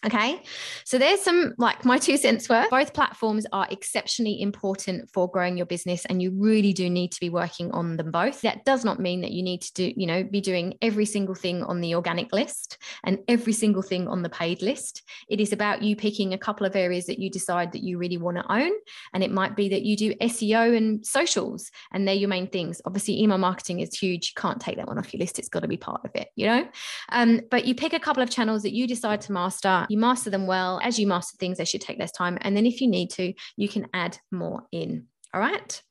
Okay, 0.06 0.44
so 0.86 1.00
there's 1.00 1.22
some 1.22 1.56
like 1.58 1.84
my 1.84 1.98
two 1.98 2.18
cents 2.18 2.48
worth. 2.48 2.70
Both 2.70 2.94
platforms 2.94 3.48
are 3.52 3.68
exceptionally 3.72 4.40
important 4.42 5.10
for 5.10 5.30
growing 5.30 5.58
your 5.58 5.66
business, 5.66 6.06
and 6.06 6.22
you 6.22 6.32
really 6.32 6.72
do 6.72 6.88
need 6.88 7.12
to 7.14 7.20
be 7.20 7.30
working 7.30 7.72
on 7.72 7.98
them 7.98 8.12
both. 8.12 8.42
That 8.42 8.64
does 8.64 8.86
not 8.86 9.00
mean 9.00 9.22
that 9.22 9.32
you 9.32 9.42
need 9.42 9.64
to 9.64 9.74
do, 9.74 9.94
you 9.96 10.06
know, 10.06 10.24
be 10.24 10.40
doing 10.40 10.76
every 10.84 11.06
single 11.06 11.34
thing 11.34 11.64
on 11.64 11.82
the 11.82 11.96
organic 11.96 12.32
list 12.32 12.78
and 13.04 13.20
every 13.28 13.54
single 13.54 13.82
thing 13.82 14.08
on 14.08 14.22
the 14.22 14.30
paid 14.30 14.62
list. 14.62 15.02
It 15.30 15.42
is 15.42 15.52
about 15.52 15.82
you 15.82 15.96
picking 15.96 16.34
a 16.34 16.38
couple 16.38 16.68
of 16.68 16.76
areas 16.76 17.08
that 17.08 17.18
you 17.18 17.32
decide 17.32 17.72
that 17.72 17.84
you 17.84 17.98
really 17.98 18.18
want 18.18 18.38
to 18.38 18.52
own. 18.52 18.72
And 19.14 19.24
it 19.24 19.32
might 19.32 19.56
be 19.56 19.70
that 19.70 19.82
you 19.82 19.98
do 19.98 20.14
SEO 20.16 20.78
and 20.78 21.04
socials, 21.04 21.72
and 21.92 22.08
they're 22.08 22.14
your 22.14 22.30
main 22.30 22.48
things. 22.48 22.82
Obviously, 22.86 23.20
email 23.20 23.40
marketing 23.40 23.80
is 23.80 23.98
huge. 23.98 24.34
You 24.36 24.40
can't 24.42 24.62
take 24.62 24.78
that 24.78 24.88
one 24.88 25.00
off 25.00 25.12
your 25.12 25.22
list, 25.22 25.40
it's 25.40 25.50
got 25.50 25.62
to 25.62 25.68
be 25.68 25.78
part 25.78 26.02
of 26.06 26.12
it, 26.14 26.30
you 26.36 26.46
know? 26.46 26.68
Um, 27.10 27.42
but 27.50 27.66
you 27.66 27.74
pick 27.74 27.94
a 27.94 28.00
couple 28.00 28.22
of 28.22 28.30
channels 28.30 28.62
that 28.62 28.74
you 28.74 28.86
decide 28.86 29.22
to 29.22 29.32
master 29.32 29.87
you 29.90 29.98
master 29.98 30.30
them 30.30 30.48
well. 30.48 30.80
As 30.84 31.00
you 31.00 31.08
master 31.08 31.38
things, 31.38 31.58
they 31.58 31.66
should 31.66 31.82
take 31.82 32.00
less 32.00 32.12
time. 32.12 32.38
And 32.42 32.56
then 32.56 32.66
if 32.66 32.82
you 32.82 32.88
need 32.88 33.10
to, 33.12 33.34
you 33.56 33.68
can 33.70 33.88
add 33.94 34.18
more 34.32 34.64
in. 34.72 35.08
All 35.34 35.42
right. 35.42 35.82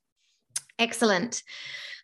Excellent. 0.79 1.43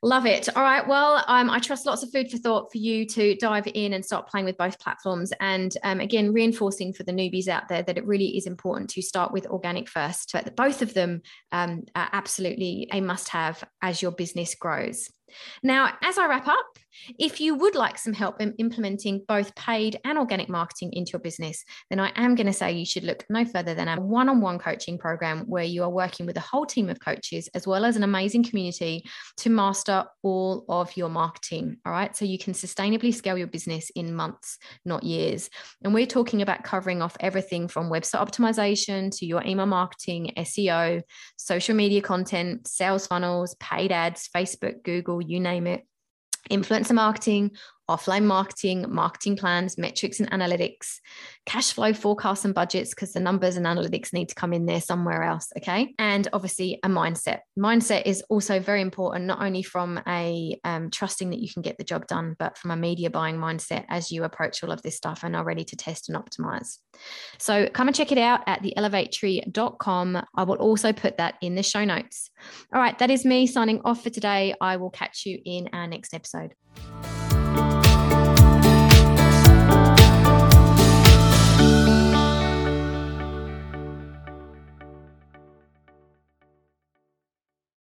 Love 0.04 0.26
it. 0.26 0.48
All 0.56 0.64
right. 0.64 0.86
Well, 0.86 1.22
um, 1.28 1.48
I 1.48 1.60
trust 1.60 1.86
lots 1.86 2.02
of 2.02 2.10
food 2.10 2.28
for 2.28 2.36
thought 2.36 2.72
for 2.72 2.78
you 2.78 3.06
to 3.06 3.36
dive 3.36 3.68
in 3.72 3.92
and 3.92 4.04
start 4.04 4.28
playing 4.28 4.46
with 4.46 4.56
both 4.56 4.80
platforms. 4.80 5.32
And 5.38 5.72
um, 5.84 6.00
again, 6.00 6.32
reinforcing 6.32 6.92
for 6.92 7.04
the 7.04 7.12
newbies 7.12 7.46
out 7.46 7.68
there 7.68 7.84
that 7.84 7.96
it 7.96 8.04
really 8.04 8.36
is 8.36 8.46
important 8.46 8.90
to 8.90 9.02
start 9.02 9.32
with 9.32 9.46
organic 9.46 9.88
first. 9.88 10.30
But 10.32 10.56
both 10.56 10.82
of 10.82 10.92
them 10.94 11.22
um, 11.52 11.84
are 11.94 12.08
absolutely 12.12 12.88
a 12.92 13.00
must 13.00 13.28
have 13.28 13.62
as 13.80 14.02
your 14.02 14.10
business 14.10 14.56
grows. 14.56 15.08
Now, 15.62 15.94
as 16.02 16.18
I 16.18 16.26
wrap 16.26 16.48
up, 16.48 16.78
if 17.18 17.40
you 17.40 17.54
would 17.54 17.74
like 17.74 17.98
some 17.98 18.12
help 18.12 18.40
in 18.40 18.54
implementing 18.58 19.24
both 19.26 19.54
paid 19.54 19.98
and 20.04 20.18
organic 20.18 20.48
marketing 20.48 20.92
into 20.92 21.12
your 21.12 21.20
business, 21.20 21.64
then 21.90 22.00
I 22.00 22.12
am 22.16 22.34
going 22.34 22.46
to 22.46 22.52
say 22.52 22.72
you 22.72 22.86
should 22.86 23.04
look 23.04 23.24
no 23.28 23.44
further 23.44 23.74
than 23.74 23.88
a 23.88 24.00
one 24.00 24.28
on 24.28 24.40
one 24.40 24.58
coaching 24.58 24.98
program 24.98 25.44
where 25.46 25.64
you 25.64 25.82
are 25.82 25.90
working 25.90 26.26
with 26.26 26.36
a 26.36 26.40
whole 26.40 26.66
team 26.66 26.88
of 26.88 27.00
coaches 27.00 27.48
as 27.54 27.66
well 27.66 27.84
as 27.84 27.96
an 27.96 28.02
amazing 28.02 28.44
community 28.44 29.04
to 29.38 29.50
master 29.50 30.04
all 30.22 30.64
of 30.68 30.96
your 30.96 31.08
marketing. 31.08 31.76
All 31.84 31.92
right. 31.92 32.14
So 32.16 32.24
you 32.24 32.38
can 32.38 32.52
sustainably 32.52 33.14
scale 33.14 33.38
your 33.38 33.46
business 33.46 33.90
in 33.90 34.14
months, 34.14 34.58
not 34.84 35.02
years. 35.02 35.50
And 35.82 35.94
we're 35.94 36.06
talking 36.06 36.42
about 36.42 36.64
covering 36.64 37.02
off 37.02 37.16
everything 37.20 37.68
from 37.68 37.90
website 37.90 38.26
optimization 38.26 39.16
to 39.18 39.26
your 39.26 39.42
email 39.44 39.66
marketing, 39.66 40.32
SEO, 40.36 41.02
social 41.36 41.74
media 41.74 42.00
content, 42.00 42.66
sales 42.68 43.06
funnels, 43.06 43.54
paid 43.60 43.92
ads, 43.92 44.28
Facebook, 44.34 44.82
Google, 44.82 45.20
you 45.20 45.40
name 45.40 45.66
it, 45.66 45.86
influencer 46.50 46.94
marketing, 46.94 47.52
offline 47.88 48.24
marketing, 48.24 48.86
marketing 48.88 49.36
plans, 49.36 49.76
metrics 49.76 50.20
and 50.20 50.30
analytics, 50.30 50.98
cash 51.46 51.72
flow 51.72 51.92
forecasts 51.92 52.44
and 52.44 52.54
budgets, 52.54 52.90
because 52.90 53.12
the 53.12 53.20
numbers 53.20 53.56
and 53.56 53.66
analytics 53.66 54.12
need 54.12 54.28
to 54.28 54.34
come 54.34 54.52
in 54.52 54.66
there 54.66 54.80
somewhere 54.80 55.22
else. 55.22 55.50
Okay. 55.58 55.94
And 55.98 56.28
obviously, 56.32 56.78
a 56.82 56.88
mindset. 56.88 57.40
Mindset 57.58 58.02
is 58.06 58.22
also 58.28 58.60
very 58.60 58.80
important, 58.80 59.26
not 59.26 59.42
only 59.42 59.62
from 59.62 60.00
a 60.06 60.58
um, 60.64 60.90
trusting 60.90 61.30
that 61.30 61.40
you 61.40 61.52
can 61.52 61.62
get 61.62 61.78
the 61.78 61.84
job 61.84 62.06
done, 62.06 62.36
but 62.38 62.56
from 62.56 62.70
a 62.70 62.76
media 62.76 63.10
buying 63.10 63.36
mindset 63.36 63.84
as 63.88 64.10
you 64.10 64.24
approach 64.24 64.62
all 64.62 64.70
of 64.70 64.82
this 64.82 64.96
stuff 64.96 65.24
and 65.24 65.34
are 65.34 65.44
ready 65.44 65.64
to 65.64 65.76
test 65.76 66.08
and 66.08 66.18
optimize. 66.18 66.78
So 67.38 67.68
come 67.68 67.88
and 67.88 67.96
check 67.96 68.12
it 68.12 68.18
out 68.18 68.40
at 68.46 68.62
theelevatory.com. 68.62 70.22
I 70.34 70.42
will 70.44 70.56
also 70.56 70.92
put 70.92 71.18
that 71.18 71.34
in 71.40 71.54
the 71.54 71.62
show 71.62 71.84
notes. 71.84 72.30
All 72.72 72.80
right. 72.80 72.98
That 72.98 73.10
is 73.10 73.24
me 73.24 73.46
signing 73.46 73.80
off 73.84 74.02
for 74.02 74.10
today. 74.10 74.54
I 74.60 74.76
will 74.76 74.90
catch 74.90 75.26
you 75.26 75.38
in 75.44 75.68
our 75.72 75.86
next 75.86 76.14
episode. 76.14 76.54